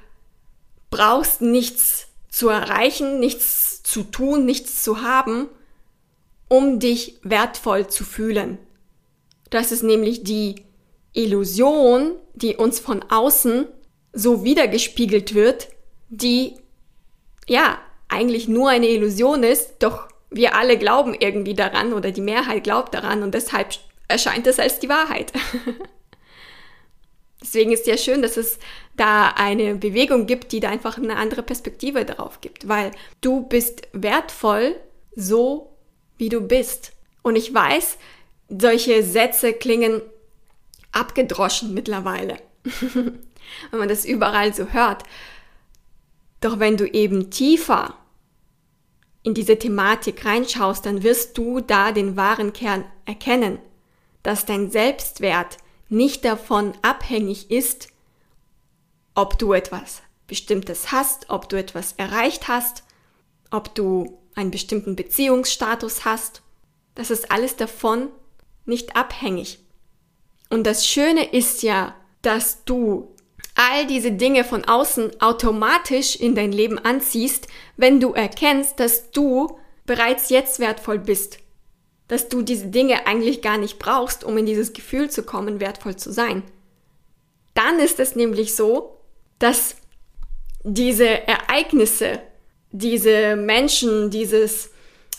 brauchst 0.89 1.41
nichts 1.41 2.07
zu 2.29 2.49
erreichen, 2.49 3.19
nichts 3.19 3.83
zu 3.83 4.03
tun, 4.03 4.45
nichts 4.45 4.83
zu 4.83 5.01
haben, 5.01 5.47
um 6.47 6.79
dich 6.79 7.19
wertvoll 7.23 7.87
zu 7.87 8.03
fühlen. 8.03 8.57
Das 9.49 9.71
ist 9.71 9.83
nämlich 9.83 10.23
die 10.23 10.63
Illusion, 11.13 12.13
die 12.33 12.55
uns 12.55 12.79
von 12.79 13.03
außen 13.09 13.65
so 14.13 14.43
wiedergespiegelt 14.43 15.33
wird, 15.33 15.69
die 16.09 16.55
ja 17.47 17.79
eigentlich 18.07 18.47
nur 18.47 18.69
eine 18.69 18.87
Illusion 18.87 19.43
ist, 19.43 19.75
doch 19.79 20.07
wir 20.31 20.55
alle 20.55 20.77
glauben 20.77 21.15
irgendwie 21.19 21.53
daran 21.53 21.93
oder 21.93 22.11
die 22.11 22.21
Mehrheit 22.21 22.63
glaubt 22.63 22.93
daran 22.93 23.23
und 23.23 23.33
deshalb 23.33 23.69
erscheint 24.07 24.47
es 24.47 24.59
als 24.59 24.79
die 24.79 24.89
Wahrheit. 24.89 25.31
Deswegen 27.41 27.71
ist 27.71 27.87
ja 27.87 27.97
schön, 27.97 28.21
dass 28.21 28.37
es 28.37 28.59
da 28.97 29.29
eine 29.29 29.75
Bewegung 29.75 30.25
gibt, 30.25 30.51
die 30.51 30.59
da 30.59 30.69
einfach 30.69 30.97
eine 30.97 31.15
andere 31.15 31.41
Perspektive 31.41 32.03
darauf 32.03 32.41
gibt, 32.41 32.67
weil 32.67 32.91
du 33.21 33.41
bist 33.41 33.87
wertvoll 33.93 34.75
so, 35.15 35.75
wie 36.17 36.29
du 36.29 36.41
bist. 36.41 36.91
Und 37.21 37.37
ich 37.37 37.53
weiß, 37.53 37.97
solche 38.49 39.03
Sätze 39.03 39.53
klingen 39.53 40.01
abgedroschen 40.91 41.73
mittlerweile, 41.73 42.37
wenn 42.93 43.79
man 43.79 43.89
das 43.89 44.05
überall 44.05 44.53
so 44.53 44.67
hört. 44.73 45.03
Doch 46.41 46.59
wenn 46.59 46.77
du 46.77 46.85
eben 46.85 47.29
tiefer 47.31 47.95
in 49.23 49.33
diese 49.33 49.59
Thematik 49.59 50.25
reinschaust, 50.25 50.85
dann 50.85 51.03
wirst 51.03 51.37
du 51.37 51.61
da 51.61 51.91
den 51.91 52.17
wahren 52.17 52.53
Kern 52.53 52.85
erkennen, 53.05 53.59
dass 54.23 54.45
dein 54.45 54.71
Selbstwert 54.71 55.57
nicht 55.89 56.23
davon 56.23 56.73
abhängig 56.81 57.51
ist, 57.51 57.89
ob 59.15 59.37
du 59.37 59.53
etwas 59.53 60.01
Bestimmtes 60.27 60.91
hast, 60.91 61.29
ob 61.29 61.49
du 61.49 61.57
etwas 61.57 61.93
erreicht 61.93 62.47
hast, 62.47 62.83
ob 63.51 63.73
du 63.75 64.19
einen 64.35 64.51
bestimmten 64.51 64.95
Beziehungsstatus 64.95 66.05
hast. 66.05 66.41
Das 66.95 67.09
ist 67.09 67.31
alles 67.31 67.55
davon 67.55 68.09
nicht 68.65 68.95
abhängig. 68.95 69.59
Und 70.49 70.65
das 70.65 70.87
Schöne 70.87 71.31
ist 71.31 71.63
ja, 71.63 71.95
dass 72.21 72.63
du 72.63 73.15
all 73.55 73.87
diese 73.87 74.11
Dinge 74.11 74.43
von 74.43 74.63
außen 74.65 75.21
automatisch 75.21 76.15
in 76.15 76.35
dein 76.35 76.51
Leben 76.51 76.79
anziehst, 76.79 77.47
wenn 77.77 77.99
du 77.99 78.13
erkennst, 78.13 78.79
dass 78.79 79.11
du 79.11 79.59
bereits 79.85 80.29
jetzt 80.29 80.59
wertvoll 80.59 80.99
bist. 80.99 81.39
Dass 82.09 82.27
du 82.27 82.41
diese 82.41 82.67
Dinge 82.67 83.07
eigentlich 83.07 83.41
gar 83.41 83.57
nicht 83.57 83.79
brauchst, 83.79 84.25
um 84.25 84.37
in 84.37 84.45
dieses 84.45 84.73
Gefühl 84.73 85.09
zu 85.09 85.23
kommen, 85.23 85.61
wertvoll 85.61 85.95
zu 85.95 86.11
sein. 86.11 86.43
Dann 87.53 87.79
ist 87.79 87.99
es 87.99 88.15
nämlich 88.15 88.55
so, 88.55 88.97
dass 89.39 89.77
diese 90.63 91.07
Ereignisse, 91.27 92.19
diese 92.71 93.35
Menschen, 93.35 94.11
dieses, 94.11 94.71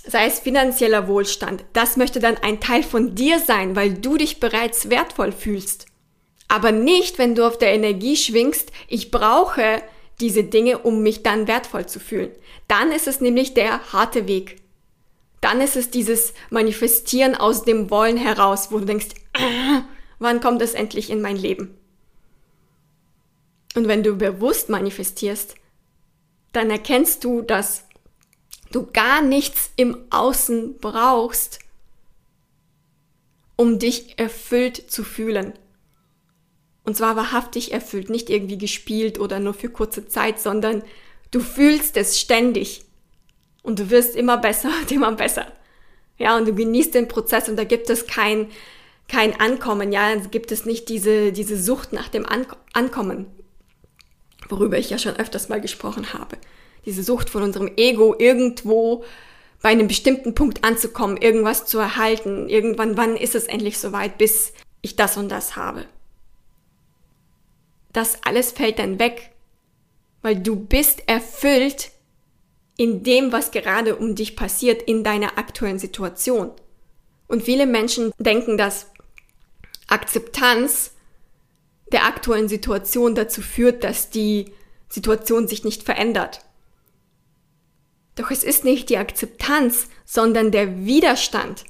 sei 0.07 0.27
es 0.27 0.41
finanzieller 0.41 1.09
Wohlstand, 1.09 1.65
das 1.73 1.97
möchte 1.97 2.21
dann 2.21 2.37
ein 2.37 2.61
Teil 2.61 2.83
von 2.83 3.15
dir 3.15 3.39
sein, 3.39 3.75
weil 3.77 3.95
du 3.95 4.17
dich 4.17 4.39
bereits 4.41 4.91
wertvoll 4.91 5.33
fühlst. 5.33 5.87
Aber 6.49 6.73
nicht, 6.73 7.19
wenn 7.19 7.35
du 7.35 7.47
auf 7.47 7.59
der 7.59 7.73
Energie 7.73 8.17
schwingst, 8.17 8.73
ich 8.89 9.11
brauche 9.11 9.83
diese 10.21 10.45
Dinge, 10.45 10.79
um 10.79 11.03
mich 11.03 11.23
dann 11.23 11.47
wertvoll 11.47 11.87
zu 11.87 12.01
fühlen. 12.01 12.31
Dann 12.69 12.93
ist 12.93 13.07
es 13.07 13.21
nämlich 13.21 13.55
der 13.55 13.93
harte 13.93 14.27
Weg. 14.27 14.60
Dann 15.41 15.61
ist 15.61 15.77
es 15.77 15.91
dieses 15.91 16.35
Manifestieren 16.51 17.35
aus 17.35 17.65
dem 17.65 17.91
Wollen 17.91 18.17
heraus, 18.17 18.71
wo 18.71 18.79
du 18.79 18.85
denkst, 18.85 19.09
äh, 19.35 19.81
wann 20.19 20.41
kommt 20.41 20.61
es 20.63 20.75
endlich 20.75 21.11
in 21.11 21.23
mein 21.23 21.37
Leben? 21.37 21.77
Und 23.75 23.89
wenn 23.89 24.03
du 24.03 24.17
bewusst 24.17 24.69
manifestierst, 24.69 25.55
dann 26.53 26.71
erkennst 26.71 27.25
du, 27.25 27.43
dass 27.43 27.85
du 28.73 28.87
gar 28.93 29.23
nichts 29.23 29.71
im 29.77 29.97
Außen 30.11 30.79
brauchst, 30.79 31.61
um 33.57 33.79
dich 33.79 34.19
erfüllt 34.19 34.91
zu 34.91 35.05
fühlen. 35.05 35.53
Und 36.85 36.97
zwar 36.97 37.15
wahrhaftig 37.15 37.73
erfüllt, 37.73 38.11
nicht 38.11 38.31
irgendwie 38.31 38.59
gespielt 38.59 39.21
oder 39.21 39.39
nur 39.39 39.55
für 39.55 39.69
kurze 39.69 40.09
Zeit, 40.09 40.41
sondern 40.41 40.83
du 41.31 41.41
fühlst 41.41 41.97
es 41.97 42.19
ständig. 42.19 42.85
Und 43.63 43.79
du 43.79 43.91
wirst 43.91 44.17
immer 44.17 44.39
besser 44.39 44.71
und 44.81 44.91
immer 44.91 45.13
besser. 45.13 45.47
Ja, 46.19 46.37
und 46.37 46.47
du 46.47 46.55
genießt 46.55 46.95
den 46.95 47.09
Prozess 47.09 47.49
und 47.49 47.57
da 47.57 47.65
gibt 47.65 47.89
es 47.89 48.07
kein, 48.07 48.49
kein 49.09 49.39
Ankommen, 49.41 49.91
ja, 49.91 50.13
es 50.13 50.31
gibt 50.31 50.53
es 50.53 50.67
nicht 50.67 50.89
diese, 50.89 51.33
diese 51.33 51.61
Sucht 51.61 51.93
nach 51.93 52.09
dem 52.09 52.27
An 52.27 52.47
Ankommen, 52.73 53.27
worüber 54.49 54.79
ich 54.79 54.91
ja 54.91 54.99
schon 54.99 55.17
öfters 55.17 55.49
mal 55.49 55.61
gesprochen 55.61 56.13
habe. 56.13 56.37
Diese 56.87 57.03
Sucht 57.03 57.31
von 57.31 57.43
unserem 57.43 57.71
Ego, 57.77 58.15
irgendwo 58.19 59.05
bei 59.63 59.71
einem 59.71 59.89
bestimmten 59.89 60.35
Punkt 60.35 60.65
anzukommen, 60.65 61.17
irgendwas 61.17 61.67
zu 61.67 61.79
erhalten, 61.79 62.49
irgendwann, 62.49 62.97
wann 62.97 63.17
ist 63.17 63.35
es 63.35 63.47
endlich 63.47 63.79
soweit, 63.79 64.19
bis 64.19 64.53
ich 64.83 64.97
das 64.97 65.17
und 65.17 65.29
das 65.29 65.57
habe. 65.57 65.87
Das 67.93 68.19
alles 68.25 68.53
fällt 68.53 68.79
dann 68.79 68.99
weg, 68.99 69.31
weil 70.23 70.37
du 70.37 70.57
bist 70.57 71.09
erfüllt 71.09 71.91
in 72.81 73.03
dem, 73.03 73.31
was 73.31 73.51
gerade 73.51 73.95
um 73.95 74.15
dich 74.15 74.37
passiert, 74.37 74.81
in 74.81 75.05
deiner 75.05 75.37
aktuellen 75.37 75.79
Situation. 75.79 76.51
Und 77.29 77.43
viele 77.43 77.67
Menschen 77.67 78.11
denken, 78.19 78.57
dass 78.57 78.87
Akzeptanz 79.87 80.93
der 81.93 82.07
aktuellen 82.07 82.49
Situation 82.49 83.15
dazu 83.15 83.43
führt, 83.43 83.85
dass 83.85 84.09
die 84.09 84.55
Situation 84.89 85.47
sich 85.47 85.63
nicht 85.63 85.83
verändert. 85.83 86.41
Doch 88.15 88.31
es 88.31 88.45
ist 88.45 88.65
nicht 88.65 88.89
die 88.89 88.97
Akzeptanz, 88.97 89.89
sondern 90.07 90.51
der 90.51 90.87
Widerstand, 90.87 91.65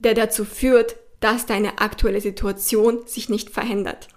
der 0.00 0.14
dazu 0.14 0.44
führt, 0.44 0.96
dass 1.20 1.46
deine 1.46 1.78
aktuelle 1.78 2.20
Situation 2.20 3.06
sich 3.06 3.28
nicht 3.28 3.50
verändert. 3.50 4.08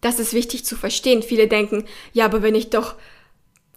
Das 0.00 0.20
ist 0.20 0.32
wichtig 0.32 0.64
zu 0.64 0.76
verstehen. 0.76 1.24
Viele 1.24 1.48
denken, 1.48 1.86
ja, 2.12 2.26
aber 2.26 2.42
wenn 2.42 2.54
ich 2.54 2.70
doch 2.70 2.94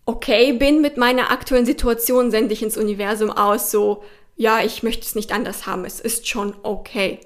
okay 0.07 0.53
bin 0.53 0.81
mit 0.81 0.97
meiner 0.97 1.31
aktuellen 1.31 1.65
Situation, 1.65 2.31
sende 2.31 2.53
ich 2.53 2.63
ins 2.63 2.77
Universum 2.77 3.29
aus, 3.29 3.69
so, 3.69 4.03
ja, 4.37 4.63
ich 4.63 4.81
möchte 4.81 5.05
es 5.05 5.15
nicht 5.15 5.31
anders 5.31 5.67
haben, 5.67 5.85
es 5.85 5.99
ist 5.99 6.27
schon 6.27 6.55
okay. 6.63 7.19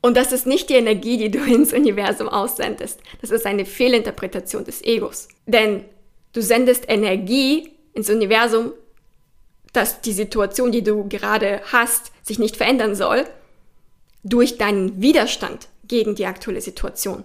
Und 0.00 0.16
das 0.16 0.32
ist 0.32 0.46
nicht 0.46 0.70
die 0.70 0.74
Energie, 0.74 1.18
die 1.18 1.30
du 1.30 1.40
ins 1.44 1.74
Universum 1.74 2.28
aussendest. 2.28 3.00
Das 3.20 3.30
ist 3.30 3.44
eine 3.44 3.66
Fehlinterpretation 3.66 4.64
des 4.64 4.82
Egos. 4.82 5.28
Denn 5.46 5.84
du 6.32 6.40
sendest 6.40 6.88
Energie 6.88 7.70
ins 7.92 8.08
Universum, 8.08 8.72
dass 9.72 10.00
die 10.00 10.12
Situation, 10.12 10.72
die 10.72 10.82
du 10.82 11.08
gerade 11.08 11.60
hast, 11.72 12.12
sich 12.22 12.38
nicht 12.38 12.56
verändern 12.56 12.94
soll, 12.94 13.24
durch 14.22 14.58
deinen 14.58 15.02
Widerstand 15.02 15.68
gegen 15.86 16.14
die 16.14 16.26
aktuelle 16.26 16.60
Situation. 16.60 17.24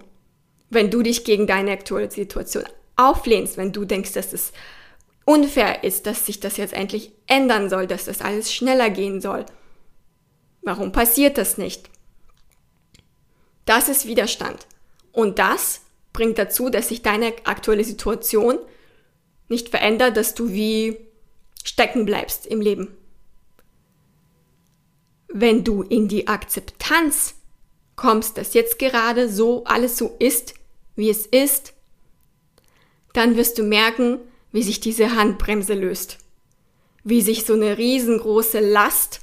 Wenn 0.70 0.90
du 0.90 1.02
dich 1.02 1.24
gegen 1.24 1.46
deine 1.46 1.70
aktuelle 1.70 2.10
Situation 2.10 2.64
auflehnst, 2.96 3.56
wenn 3.56 3.72
du 3.72 3.84
denkst, 3.84 4.12
dass 4.12 4.32
es 4.32 4.52
unfair 5.24 5.84
ist, 5.84 6.06
dass 6.06 6.26
sich 6.26 6.40
das 6.40 6.56
jetzt 6.56 6.72
endlich 6.72 7.12
ändern 7.26 7.68
soll, 7.68 7.86
dass 7.86 8.06
das 8.06 8.20
alles 8.20 8.52
schneller 8.52 8.90
gehen 8.90 9.20
soll. 9.20 9.44
Warum 10.62 10.92
passiert 10.92 11.38
das 11.38 11.58
nicht? 11.58 11.90
Das 13.64 13.88
ist 13.88 14.06
Widerstand. 14.06 14.66
Und 15.12 15.38
das 15.38 15.82
bringt 16.12 16.38
dazu, 16.38 16.70
dass 16.70 16.88
sich 16.88 17.02
deine 17.02 17.32
aktuelle 17.44 17.84
Situation 17.84 18.58
nicht 19.48 19.68
verändert, 19.68 20.16
dass 20.16 20.34
du 20.34 20.50
wie 20.50 20.96
stecken 21.62 22.04
bleibst 22.04 22.46
im 22.46 22.60
Leben. 22.60 22.96
Wenn 25.28 25.64
du 25.64 25.82
in 25.82 26.08
die 26.08 26.28
Akzeptanz 26.28 27.34
kommst, 27.96 28.38
dass 28.38 28.54
jetzt 28.54 28.78
gerade 28.78 29.28
so 29.28 29.64
alles 29.64 29.98
so 29.98 30.14
ist, 30.18 30.54
wie 30.94 31.10
es 31.10 31.26
ist, 31.26 31.74
dann 33.16 33.36
wirst 33.36 33.58
du 33.58 33.62
merken, 33.62 34.18
wie 34.52 34.62
sich 34.62 34.80
diese 34.80 35.14
Handbremse 35.16 35.74
löst. 35.74 36.18
Wie 37.02 37.22
sich 37.22 37.44
so 37.44 37.54
eine 37.54 37.78
riesengroße 37.78 38.60
Last 38.60 39.20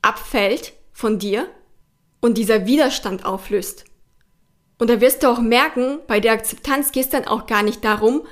abfällt 0.00 0.74
von 0.92 1.18
dir 1.18 1.48
und 2.20 2.38
dieser 2.38 2.66
Widerstand 2.66 3.24
auflöst. 3.24 3.84
Und 4.78 4.90
da 4.90 5.00
wirst 5.00 5.22
du 5.22 5.28
auch 5.28 5.40
merken, 5.40 5.98
bei 6.06 6.20
der 6.20 6.32
Akzeptanz 6.32 6.92
geht 6.92 7.04
es 7.04 7.10
dann 7.10 7.26
auch 7.26 7.46
gar 7.46 7.62
nicht 7.62 7.84
darum, 7.84 8.22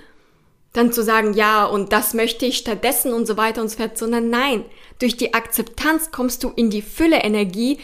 dann 0.73 0.93
zu 0.93 1.03
sagen, 1.03 1.35
ja, 1.35 1.65
und 1.65 1.93
das 1.93 2.15
möchte 2.15 2.47
ich 2.47 2.59
stattdessen 2.59 3.13
und 3.13 3.27
so 3.27 3.37
weiter 3.37 3.63
und 3.63 3.69
so 3.69 3.79
fort, 3.79 3.99
sondern 3.99 4.31
nein, 4.31 4.65
durch 5.01 5.17
die 5.17 5.35
Akzeptanz 5.35 6.13
kommst 6.13 6.45
du 6.45 6.51
in 6.55 6.71
die 6.71 6.83
Fülle 6.83 7.19
Energie, 7.19 7.79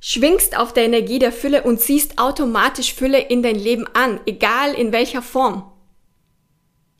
schwingst 0.00 0.56
auf 0.56 0.72
der 0.72 0.84
Energie 0.84 1.20
der 1.20 1.32
Fülle 1.32 1.62
und 1.62 1.80
ziehst 1.80 2.18
automatisch 2.18 2.94
Fülle 2.94 3.18
in 3.18 3.42
dein 3.42 3.56
Leben 3.56 3.86
an, 3.94 4.20
egal 4.26 4.74
in 4.74 4.92
welcher 4.92 5.22
Form 5.22 5.70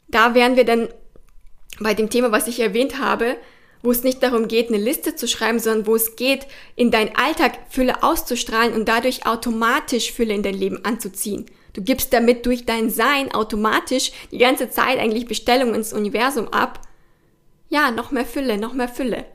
da 0.09 0.35
wären 0.35 0.57
wir 0.57 0.65
dann 0.65 0.89
bei 1.81 1.95
dem 1.95 2.11
Thema, 2.11 2.33
was 2.33 2.47
ich 2.47 2.61
erwähnt 2.61 2.99
habe, 2.99 3.37
wo 3.83 3.91
es 3.91 4.03
nicht 4.03 4.23
darum 4.23 4.49
geht, 4.49 4.69
eine 4.69 4.79
Liste 4.79 5.15
zu 5.15 5.29
schreiben, 5.29 5.59
sondern 5.59 5.87
wo 5.87 5.95
es 5.95 6.17
geht, 6.17 6.47
in 6.75 6.91
deinen 6.91 7.15
Alltag 7.15 7.59
Fülle 7.69 8.03
auszustrahlen 8.03 8.75
und 8.75 8.89
dadurch 8.89 9.27
automatisch 9.27 10.13
Fülle 10.13 10.35
in 10.35 10.43
dein 10.43 10.55
Leben 10.55 10.85
anzuziehen. 10.85 11.47
Du 11.73 11.83
gibst 11.83 12.13
damit 12.13 12.47
durch 12.47 12.65
dein 12.65 12.89
Sein 12.89 13.33
automatisch 13.33 14.13
die 14.33 14.39
ganze 14.39 14.71
Zeit 14.71 14.99
eigentlich 14.99 15.27
Bestellungen 15.27 15.75
ins 15.75 15.93
Universum 15.93 16.49
ab. 16.49 16.81
Ja, 17.69 17.91
noch 17.91 18.11
mehr 18.11 18.25
Fülle, 18.25 18.57
noch 18.57 18.73
mehr 18.73 18.89
Fülle. 18.89 19.27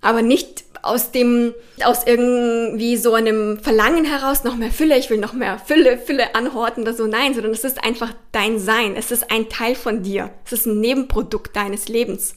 Aber 0.00 0.20
nicht 0.20 0.64
aus 0.84 1.10
dem, 1.10 1.54
aus 1.82 2.06
irgendwie 2.06 2.96
so 2.96 3.14
einem 3.14 3.58
Verlangen 3.58 4.04
heraus 4.04 4.44
noch 4.44 4.56
mehr 4.56 4.70
Fülle, 4.70 4.98
ich 4.98 5.08
will 5.08 5.18
noch 5.18 5.32
mehr 5.32 5.58
Fülle, 5.58 5.98
Fülle 5.98 6.34
anhorten 6.34 6.82
oder 6.82 6.94
so. 6.94 7.06
Nein, 7.06 7.34
sondern 7.34 7.52
es 7.52 7.64
ist 7.64 7.82
einfach 7.82 8.12
dein 8.32 8.58
Sein. 8.58 8.94
Es 8.96 9.10
ist 9.10 9.30
ein 9.30 9.48
Teil 9.48 9.74
von 9.74 10.02
dir. 10.02 10.30
Es 10.44 10.52
ist 10.52 10.66
ein 10.66 10.80
Nebenprodukt 10.80 11.56
deines 11.56 11.88
Lebens. 11.88 12.36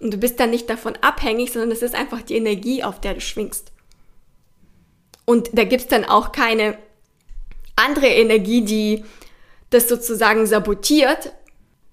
Und 0.00 0.12
du 0.12 0.16
bist 0.18 0.40
dann 0.40 0.50
nicht 0.50 0.68
davon 0.68 0.94
abhängig, 1.00 1.52
sondern 1.52 1.70
es 1.70 1.82
ist 1.82 1.94
einfach 1.94 2.22
die 2.22 2.36
Energie, 2.36 2.82
auf 2.82 3.00
der 3.00 3.14
du 3.14 3.20
schwingst. 3.20 3.72
Und 5.24 5.50
da 5.52 5.64
gibt's 5.64 5.86
dann 5.86 6.04
auch 6.04 6.32
keine 6.32 6.76
andere 7.76 8.08
Energie, 8.08 8.62
die 8.62 9.04
das 9.70 9.88
sozusagen 9.88 10.46
sabotiert, 10.46 11.32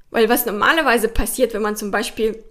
weil 0.09 0.27
was 0.27 0.45
normalerweise 0.45 1.07
passiert, 1.07 1.53
wenn 1.53 1.61
man 1.61 1.75
zum 1.75 1.91
Beispiel 1.91 2.43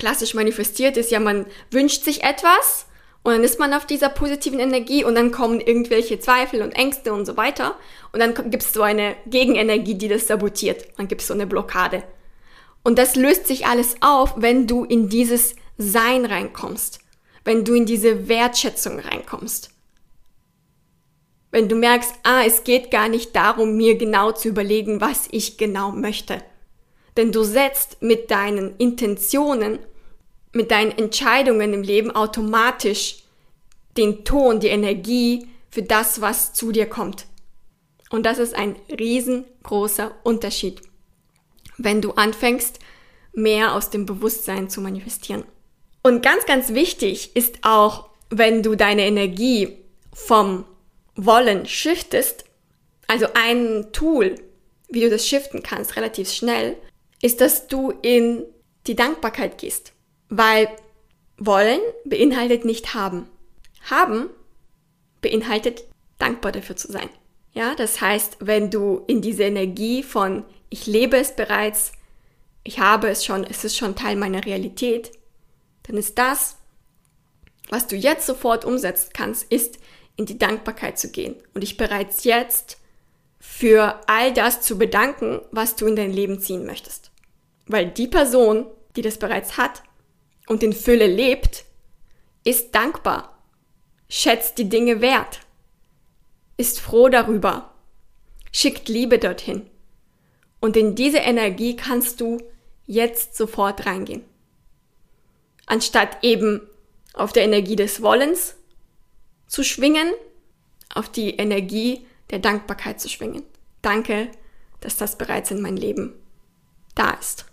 klassisch 0.00 0.34
manifestiert 0.34 0.96
ist, 0.96 1.12
ja, 1.12 1.20
man 1.20 1.46
wünscht 1.70 2.02
sich 2.02 2.24
etwas 2.24 2.86
und 3.22 3.32
dann 3.32 3.44
ist 3.44 3.58
man 3.58 3.74
auf 3.74 3.86
dieser 3.86 4.08
positiven 4.08 4.58
Energie 4.58 5.04
und 5.04 5.14
dann 5.14 5.30
kommen 5.30 5.60
irgendwelche 5.60 6.18
Zweifel 6.18 6.62
und 6.62 6.72
Ängste 6.72 7.12
und 7.12 7.26
so 7.26 7.36
weiter. 7.36 7.76
Und 8.12 8.20
dann 8.20 8.34
gibt 8.50 8.62
es 8.62 8.72
so 8.72 8.82
eine 8.82 9.14
Gegenenergie, 9.26 9.94
die 9.94 10.08
das 10.08 10.26
sabotiert. 10.26 10.86
Dann 10.96 11.06
gibt 11.06 11.20
es 11.20 11.26
so 11.26 11.34
eine 11.34 11.46
Blockade. 11.46 12.02
Und 12.82 12.98
das 12.98 13.16
löst 13.16 13.46
sich 13.46 13.66
alles 13.66 13.96
auf, 14.00 14.34
wenn 14.36 14.66
du 14.66 14.84
in 14.84 15.10
dieses 15.10 15.54
Sein 15.76 16.24
reinkommst. 16.24 17.00
Wenn 17.44 17.64
du 17.64 17.74
in 17.74 17.84
diese 17.84 18.28
Wertschätzung 18.28 18.98
reinkommst. 18.98 19.70
Wenn 21.50 21.68
du 21.68 21.74
merkst, 21.76 22.14
ah, 22.22 22.42
es 22.46 22.64
geht 22.64 22.90
gar 22.90 23.08
nicht 23.08 23.36
darum, 23.36 23.76
mir 23.76 23.98
genau 23.98 24.32
zu 24.32 24.48
überlegen, 24.48 25.02
was 25.02 25.28
ich 25.30 25.58
genau 25.58 25.90
möchte. 25.90 26.42
Denn 27.18 27.32
du 27.32 27.42
setzt 27.42 28.00
mit 28.00 28.30
deinen 28.30 28.76
Intentionen 28.76 29.78
mit 30.52 30.70
deinen 30.70 30.92
Entscheidungen 30.92 31.72
im 31.72 31.82
Leben 31.82 32.10
automatisch 32.10 33.24
den 33.96 34.24
Ton, 34.24 34.60
die 34.60 34.68
Energie 34.68 35.46
für 35.70 35.82
das, 35.82 36.20
was 36.20 36.52
zu 36.52 36.72
dir 36.72 36.86
kommt. 36.86 37.26
Und 38.10 38.26
das 38.26 38.38
ist 38.38 38.54
ein 38.54 38.76
riesengroßer 38.90 40.12
Unterschied, 40.24 40.82
wenn 41.78 42.00
du 42.00 42.12
anfängst, 42.12 42.80
mehr 43.32 43.74
aus 43.74 43.90
dem 43.90 44.06
Bewusstsein 44.06 44.68
zu 44.68 44.80
manifestieren. 44.80 45.44
Und 46.02 46.22
ganz, 46.22 46.46
ganz 46.46 46.74
wichtig 46.74 47.36
ist 47.36 47.58
auch, 47.62 48.08
wenn 48.30 48.62
du 48.62 48.74
deine 48.74 49.06
Energie 49.06 49.76
vom 50.12 50.64
Wollen 51.14 51.66
shiftest, 51.66 52.44
also 53.06 53.26
ein 53.34 53.88
Tool, 53.92 54.36
wie 54.88 55.00
du 55.00 55.10
das 55.10 55.26
shiften 55.26 55.62
kannst, 55.62 55.96
relativ 55.96 56.30
schnell, 56.32 56.76
ist, 57.22 57.40
dass 57.40 57.68
du 57.68 57.92
in 58.02 58.44
die 58.86 58.96
Dankbarkeit 58.96 59.58
gehst. 59.58 59.92
Weil 60.30 60.68
wollen 61.36 61.80
beinhaltet 62.04 62.64
nicht 62.64 62.94
haben. 62.94 63.28
Haben 63.88 64.30
beinhaltet 65.20 65.84
dankbar 66.18 66.52
dafür 66.52 66.76
zu 66.76 66.90
sein. 66.90 67.08
Ja, 67.52 67.74
das 67.74 68.00
heißt, 68.00 68.38
wenn 68.40 68.70
du 68.70 69.02
in 69.06 69.22
diese 69.22 69.42
Energie 69.42 70.02
von 70.02 70.44
ich 70.68 70.86
lebe 70.86 71.16
es 71.16 71.34
bereits, 71.34 71.92
ich 72.62 72.78
habe 72.78 73.08
es 73.08 73.24
schon, 73.24 73.44
es 73.44 73.64
ist 73.64 73.76
schon 73.76 73.96
Teil 73.96 74.16
meiner 74.16 74.46
Realität, 74.46 75.10
dann 75.82 75.96
ist 75.96 76.16
das, 76.16 76.56
was 77.68 77.88
du 77.88 77.96
jetzt 77.96 78.26
sofort 78.26 78.64
umsetzen 78.64 79.10
kannst, 79.12 79.50
ist 79.50 79.78
in 80.16 80.26
die 80.26 80.38
Dankbarkeit 80.38 80.98
zu 80.98 81.10
gehen 81.10 81.34
und 81.54 81.62
dich 81.62 81.76
bereits 81.76 82.24
jetzt 82.24 82.78
für 83.40 84.00
all 84.06 84.32
das 84.32 84.60
zu 84.60 84.78
bedanken, 84.78 85.40
was 85.50 85.74
du 85.74 85.86
in 85.86 85.96
dein 85.96 86.12
Leben 86.12 86.40
ziehen 86.40 86.66
möchtest. 86.66 87.10
Weil 87.66 87.90
die 87.90 88.06
Person, 88.06 88.66
die 88.96 89.02
das 89.02 89.18
bereits 89.18 89.56
hat 89.56 89.82
und 90.50 90.64
in 90.64 90.72
Fülle 90.72 91.06
lebt, 91.06 91.64
ist 92.42 92.74
dankbar, 92.74 93.38
schätzt 94.08 94.58
die 94.58 94.68
Dinge 94.68 95.00
wert, 95.00 95.38
ist 96.56 96.80
froh 96.80 97.08
darüber, 97.08 97.72
schickt 98.50 98.88
Liebe 98.88 99.20
dorthin. 99.20 99.70
Und 100.58 100.76
in 100.76 100.96
diese 100.96 101.18
Energie 101.18 101.76
kannst 101.76 102.20
du 102.20 102.38
jetzt 102.84 103.36
sofort 103.36 103.86
reingehen. 103.86 104.24
Anstatt 105.66 106.24
eben 106.24 106.62
auf 107.14 107.32
der 107.32 107.44
Energie 107.44 107.76
des 107.76 108.02
Wollens 108.02 108.56
zu 109.46 109.62
schwingen, 109.62 110.10
auf 110.92 111.08
die 111.08 111.36
Energie 111.36 112.04
der 112.30 112.40
Dankbarkeit 112.40 113.00
zu 113.00 113.08
schwingen. 113.08 113.44
Danke, 113.82 114.32
dass 114.80 114.96
das 114.96 115.16
bereits 115.16 115.52
in 115.52 115.62
mein 115.62 115.76
Leben 115.76 116.12
da 116.96 117.10
ist. 117.10 117.44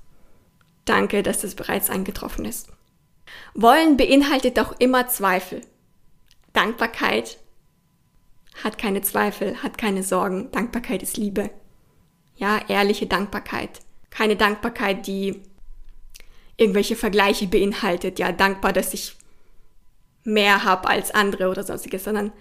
Danke, 0.85 1.21
dass 1.21 1.41
das 1.41 1.53
bereits 1.53 1.91
eingetroffen 1.91 2.43
ist. 2.43 2.69
Wollen 3.53 3.97
beinhaltet 3.97 4.59
auch 4.59 4.73
immer 4.79 5.07
Zweifel. 5.07 5.61
Dankbarkeit 6.53 7.37
hat 8.63 8.77
keine 8.77 9.01
Zweifel, 9.01 9.61
hat 9.61 9.77
keine 9.77 10.03
Sorgen. 10.03 10.51
Dankbarkeit 10.51 11.03
ist 11.03 11.17
Liebe. 11.17 11.49
Ja, 12.35 12.59
ehrliche 12.67 13.07
Dankbarkeit. 13.07 13.79
Keine 14.09 14.35
Dankbarkeit, 14.35 15.05
die 15.07 15.41
irgendwelche 16.57 16.95
Vergleiche 16.95 17.47
beinhaltet. 17.47 18.19
Ja, 18.19 18.31
dankbar, 18.31 18.73
dass 18.73 18.93
ich 18.93 19.15
mehr 20.23 20.63
habe 20.63 20.89
als 20.89 21.11
andere 21.11 21.49
oder 21.49 21.63
sonstiges, 21.63 22.03
sondern 22.03 22.31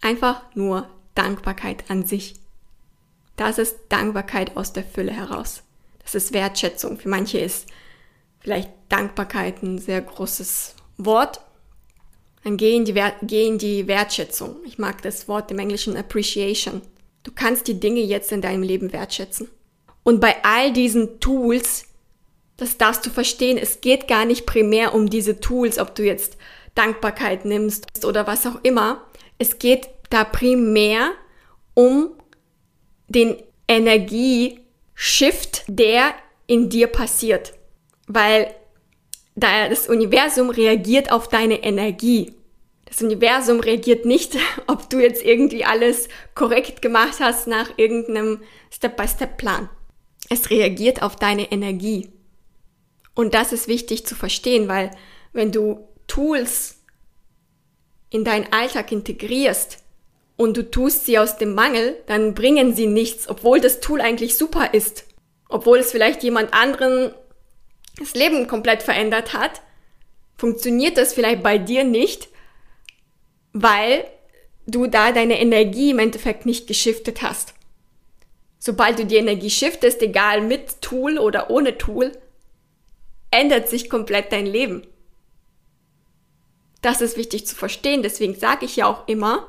einfach 0.00 0.42
nur 0.54 0.88
Dankbarkeit 1.14 1.84
an 1.90 2.06
sich. 2.06 2.34
Das 3.36 3.58
ist 3.58 3.76
Dankbarkeit 3.88 4.56
aus 4.56 4.72
der 4.72 4.84
Fülle 4.84 5.12
heraus. 5.12 5.62
Das 6.02 6.14
ist 6.14 6.32
Wertschätzung. 6.32 6.98
Für 6.98 7.08
manche 7.08 7.38
ist 7.38 7.68
vielleicht 8.42 8.70
Dankbarkeit 8.88 9.62
ein 9.62 9.78
sehr 9.78 10.02
großes 10.02 10.74
Wort. 10.98 11.40
Dann 12.44 12.56
geh 12.56 12.74
in 12.76 12.84
die, 12.84 12.94
geh 13.22 13.46
in 13.46 13.58
die 13.58 13.86
Wertschätzung. 13.86 14.56
Ich 14.64 14.78
mag 14.78 15.00
das 15.02 15.28
Wort 15.28 15.50
im 15.50 15.60
Englischen 15.60 15.96
Appreciation. 15.96 16.82
Du 17.22 17.30
kannst 17.32 17.68
die 17.68 17.78
Dinge 17.78 18.00
jetzt 18.00 18.32
in 18.32 18.42
deinem 18.42 18.64
Leben 18.64 18.92
wertschätzen. 18.92 19.48
Und 20.02 20.20
bei 20.20 20.34
all 20.42 20.72
diesen 20.72 21.20
Tools, 21.20 21.84
das 22.56 22.76
darfst 22.78 23.06
du 23.06 23.10
verstehen, 23.10 23.58
es 23.58 23.80
geht 23.80 24.08
gar 24.08 24.24
nicht 24.24 24.44
primär 24.44 24.92
um 24.92 25.08
diese 25.08 25.38
Tools, 25.38 25.78
ob 25.78 25.94
du 25.94 26.04
jetzt 26.04 26.36
Dankbarkeit 26.74 27.44
nimmst 27.44 28.04
oder 28.04 28.26
was 28.26 28.44
auch 28.46 28.58
immer. 28.64 29.04
Es 29.38 29.60
geht 29.60 29.88
da 30.10 30.24
primär 30.24 31.12
um 31.74 32.10
den 33.06 33.36
Energieshift, 33.68 35.62
der 35.68 36.14
in 36.48 36.68
dir 36.68 36.88
passiert. 36.88 37.54
Weil 38.12 38.54
da 39.34 39.68
das 39.68 39.88
Universum 39.88 40.50
reagiert 40.50 41.10
auf 41.10 41.28
deine 41.28 41.62
Energie. 41.62 42.34
Das 42.84 43.00
Universum 43.00 43.60
reagiert 43.60 44.04
nicht, 44.04 44.36
ob 44.66 44.90
du 44.90 45.00
jetzt 45.00 45.24
irgendwie 45.24 45.64
alles 45.64 46.08
korrekt 46.34 46.82
gemacht 46.82 47.20
hast 47.20 47.46
nach 47.46 47.78
irgendeinem 47.78 48.42
Step-by-Step-Plan. 48.70 49.68
Es 50.28 50.50
reagiert 50.50 51.02
auf 51.02 51.16
deine 51.16 51.50
Energie. 51.50 52.10
Und 53.14 53.34
das 53.34 53.52
ist 53.52 53.68
wichtig 53.68 54.06
zu 54.06 54.14
verstehen, 54.14 54.68
weil 54.68 54.90
wenn 55.32 55.52
du 55.52 55.86
Tools 56.06 56.82
in 58.10 58.24
deinen 58.24 58.52
Alltag 58.52 58.92
integrierst 58.92 59.78
und 60.36 60.56
du 60.56 60.70
tust 60.70 61.06
sie 61.06 61.18
aus 61.18 61.38
dem 61.38 61.54
Mangel, 61.54 61.96
dann 62.06 62.34
bringen 62.34 62.74
sie 62.74 62.86
nichts, 62.86 63.28
obwohl 63.28 63.60
das 63.60 63.80
Tool 63.80 64.00
eigentlich 64.00 64.36
super 64.36 64.74
ist. 64.74 65.04
Obwohl 65.48 65.78
es 65.78 65.92
vielleicht 65.92 66.22
jemand 66.22 66.54
anderen 66.54 67.12
das 67.96 68.14
Leben 68.14 68.46
komplett 68.46 68.82
verändert 68.82 69.32
hat, 69.32 69.62
funktioniert 70.36 70.96
das 70.96 71.14
vielleicht 71.14 71.42
bei 71.42 71.58
dir 71.58 71.84
nicht, 71.84 72.28
weil 73.52 74.04
du 74.66 74.86
da 74.86 75.12
deine 75.12 75.40
Energie 75.40 75.90
im 75.90 75.98
Endeffekt 75.98 76.46
nicht 76.46 76.66
geschiftet 76.66 77.22
hast. 77.22 77.54
Sobald 78.58 78.98
du 78.98 79.06
die 79.06 79.16
Energie 79.16 79.50
shiftest, 79.50 80.00
egal 80.02 80.40
mit 80.40 80.80
Tool 80.82 81.18
oder 81.18 81.50
ohne 81.50 81.78
Tool, 81.78 82.12
ändert 83.30 83.68
sich 83.68 83.90
komplett 83.90 84.30
dein 84.30 84.46
Leben. 84.46 84.86
Das 86.80 87.00
ist 87.00 87.16
wichtig 87.16 87.46
zu 87.46 87.54
verstehen, 87.54 88.02
deswegen 88.02 88.34
sage 88.34 88.64
ich 88.64 88.76
ja 88.76 88.86
auch 88.86 89.06
immer, 89.08 89.48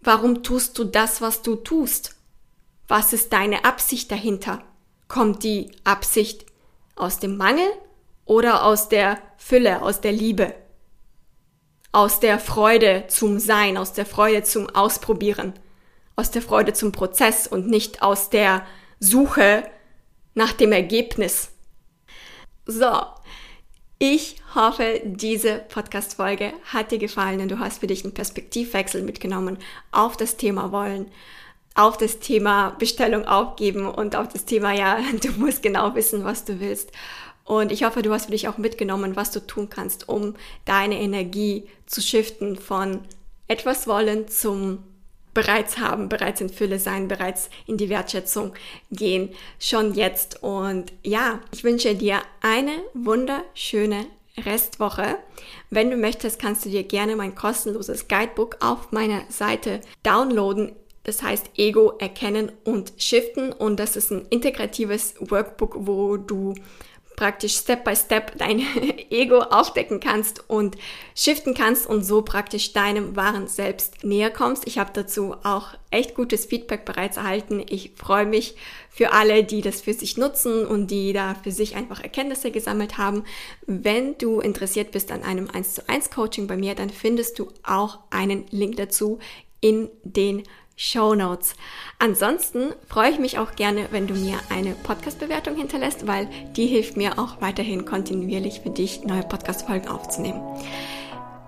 warum 0.00 0.42
tust 0.42 0.78
du 0.78 0.84
das, 0.84 1.20
was 1.20 1.42
du 1.42 1.56
tust? 1.56 2.16
Was 2.88 3.12
ist 3.12 3.32
deine 3.32 3.64
Absicht 3.64 4.10
dahinter? 4.10 4.62
Kommt 5.08 5.44
die 5.44 5.70
Absicht 5.84 6.46
aus 7.02 7.18
dem 7.18 7.36
Mangel 7.36 7.68
oder 8.24 8.64
aus 8.64 8.88
der 8.88 9.18
Fülle, 9.36 9.82
aus 9.82 10.00
der 10.00 10.12
Liebe? 10.12 10.54
Aus 11.90 12.20
der 12.20 12.38
Freude 12.38 13.04
zum 13.08 13.38
Sein, 13.38 13.76
aus 13.76 13.92
der 13.92 14.06
Freude 14.06 14.44
zum 14.44 14.70
Ausprobieren, 14.70 15.52
aus 16.16 16.30
der 16.30 16.40
Freude 16.40 16.72
zum 16.72 16.92
Prozess 16.92 17.46
und 17.46 17.68
nicht 17.68 18.02
aus 18.02 18.30
der 18.30 18.64
Suche 19.00 19.64
nach 20.34 20.52
dem 20.52 20.72
Ergebnis. 20.72 21.50
So, 22.64 22.92
ich 23.98 24.36
hoffe, 24.54 25.02
diese 25.04 25.58
Podcast-Folge 25.58 26.52
hat 26.64 26.92
dir 26.92 26.98
gefallen 26.98 27.40
und 27.40 27.50
du 27.50 27.58
hast 27.58 27.80
für 27.80 27.86
dich 27.86 28.04
einen 28.04 28.14
Perspektivwechsel 28.14 29.02
mitgenommen 29.02 29.58
auf 29.90 30.16
das 30.16 30.36
Thema 30.36 30.72
Wollen, 30.72 31.10
auf 31.74 31.96
das 31.96 32.18
Thema 32.18 32.70
Bestellung 32.78 33.24
aufgeben 33.24 33.86
und 33.88 34.16
auf 34.16 34.28
das 34.28 34.44
Thema, 34.44 34.72
ja, 34.72 34.98
du 35.22 35.30
musst 35.32 35.62
genau 35.62 35.94
wissen, 35.94 36.24
was 36.24 36.44
du 36.44 36.60
willst. 36.60 36.92
Und 37.44 37.72
ich 37.72 37.84
hoffe, 37.84 38.02
du 38.02 38.12
hast 38.12 38.26
für 38.26 38.32
dich 38.32 38.48
auch 38.48 38.58
mitgenommen, 38.58 39.16
was 39.16 39.30
du 39.30 39.40
tun 39.40 39.68
kannst, 39.68 40.08
um 40.08 40.34
deine 40.64 41.00
Energie 41.00 41.68
zu 41.86 42.00
shiften 42.00 42.56
von 42.56 43.00
etwas 43.48 43.86
wollen 43.86 44.28
zum 44.28 44.78
bereits 45.34 45.78
haben, 45.78 46.08
bereits 46.08 46.40
in 46.40 46.50
Fülle 46.50 46.78
sein, 46.78 47.08
bereits 47.08 47.48
in 47.66 47.78
die 47.78 47.88
Wertschätzung 47.88 48.52
gehen, 48.90 49.30
schon 49.58 49.94
jetzt. 49.94 50.42
Und 50.42 50.92
ja, 51.02 51.40
ich 51.52 51.64
wünsche 51.64 51.94
dir 51.94 52.20
eine 52.42 52.72
wunderschöne 52.94 54.06
Restwoche. 54.38 55.18
Wenn 55.70 55.90
du 55.90 55.96
möchtest, 55.96 56.40
kannst 56.40 56.64
du 56.64 56.70
dir 56.70 56.84
gerne 56.84 57.16
mein 57.16 57.34
kostenloses 57.34 58.08
Guidebook 58.08 58.58
auf 58.60 58.92
meiner 58.92 59.22
Seite 59.30 59.80
downloaden. 60.02 60.72
Das 61.04 61.22
heißt 61.22 61.50
Ego 61.56 61.94
erkennen 61.98 62.52
und 62.64 62.92
shiften 62.96 63.52
und 63.52 63.80
das 63.80 63.96
ist 63.96 64.10
ein 64.10 64.26
integratives 64.30 65.14
Workbook, 65.18 65.76
wo 65.80 66.16
du 66.16 66.54
praktisch 67.16 67.56
Step 67.56 67.84
by 67.84 67.94
Step 67.94 68.36
dein 68.38 68.60
Ego 69.10 69.38
aufdecken 69.38 70.00
kannst 70.00 70.48
und 70.48 70.76
shiften 71.14 71.54
kannst 71.54 71.86
und 71.86 72.04
so 72.04 72.22
praktisch 72.22 72.72
deinem 72.72 73.16
wahren 73.16 73.48
Selbst 73.48 74.02
näher 74.04 74.30
kommst. 74.30 74.66
Ich 74.66 74.78
habe 74.78 74.90
dazu 74.92 75.36
auch 75.42 75.68
echt 75.90 76.14
gutes 76.14 76.46
Feedback 76.46 76.84
bereits 76.84 77.18
erhalten. 77.18 77.64
Ich 77.68 77.92
freue 77.96 78.26
mich 78.26 78.56
für 78.90 79.12
alle, 79.12 79.44
die 79.44 79.60
das 79.60 79.82
für 79.82 79.94
sich 79.94 80.16
nutzen 80.16 80.66
und 80.66 80.90
die 80.90 81.12
da 81.12 81.34
für 81.34 81.52
sich 81.52 81.76
einfach 81.76 82.00
Erkenntnisse 82.00 82.50
gesammelt 82.50 82.98
haben. 82.98 83.24
Wenn 83.66 84.16
du 84.18 84.40
interessiert 84.40 84.90
bist 84.90 85.12
an 85.12 85.22
einem 85.22 85.48
1 85.50 85.74
zu 85.74 85.88
1 85.88 86.10
Coaching 86.10 86.46
bei 86.46 86.56
mir, 86.56 86.74
dann 86.74 86.90
findest 86.90 87.38
du 87.38 87.48
auch 87.62 88.00
einen 88.10 88.46
Link 88.50 88.76
dazu 88.76 89.18
in 89.60 89.90
den 90.02 90.42
Show 90.82 91.14
Notes. 91.14 91.54
Ansonsten 92.00 92.72
freue 92.88 93.10
ich 93.10 93.20
mich 93.20 93.38
auch 93.38 93.54
gerne, 93.54 93.86
wenn 93.92 94.08
du 94.08 94.14
mir 94.14 94.38
eine 94.50 94.74
Podcast-Bewertung 94.74 95.54
hinterlässt, 95.54 96.08
weil 96.08 96.28
die 96.56 96.66
hilft 96.66 96.96
mir 96.96 97.20
auch 97.20 97.40
weiterhin 97.40 97.84
kontinuierlich 97.84 98.60
für 98.62 98.70
dich 98.70 99.04
neue 99.04 99.22
Podcast-Folgen 99.22 99.88
aufzunehmen. 99.88 100.40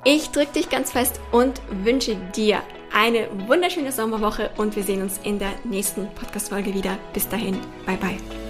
Ich 0.05 0.31
drücke 0.31 0.53
dich 0.53 0.70
ganz 0.70 0.92
fest 0.92 1.18
und 1.33 1.61
wünsche 1.83 2.14
dir 2.37 2.62
eine 2.94 3.27
wunderschöne 3.49 3.90
Sommerwoche 3.90 4.51
und 4.57 4.77
wir 4.77 4.85
sehen 4.85 5.03
uns 5.03 5.18
in 5.25 5.40
der 5.40 5.53
nächsten 5.64 6.07
Podcast-Folge 6.14 6.73
wieder. 6.73 6.97
Bis 7.12 7.29
dahin, 7.29 7.59
bye 7.87 7.97
bye. 7.97 8.44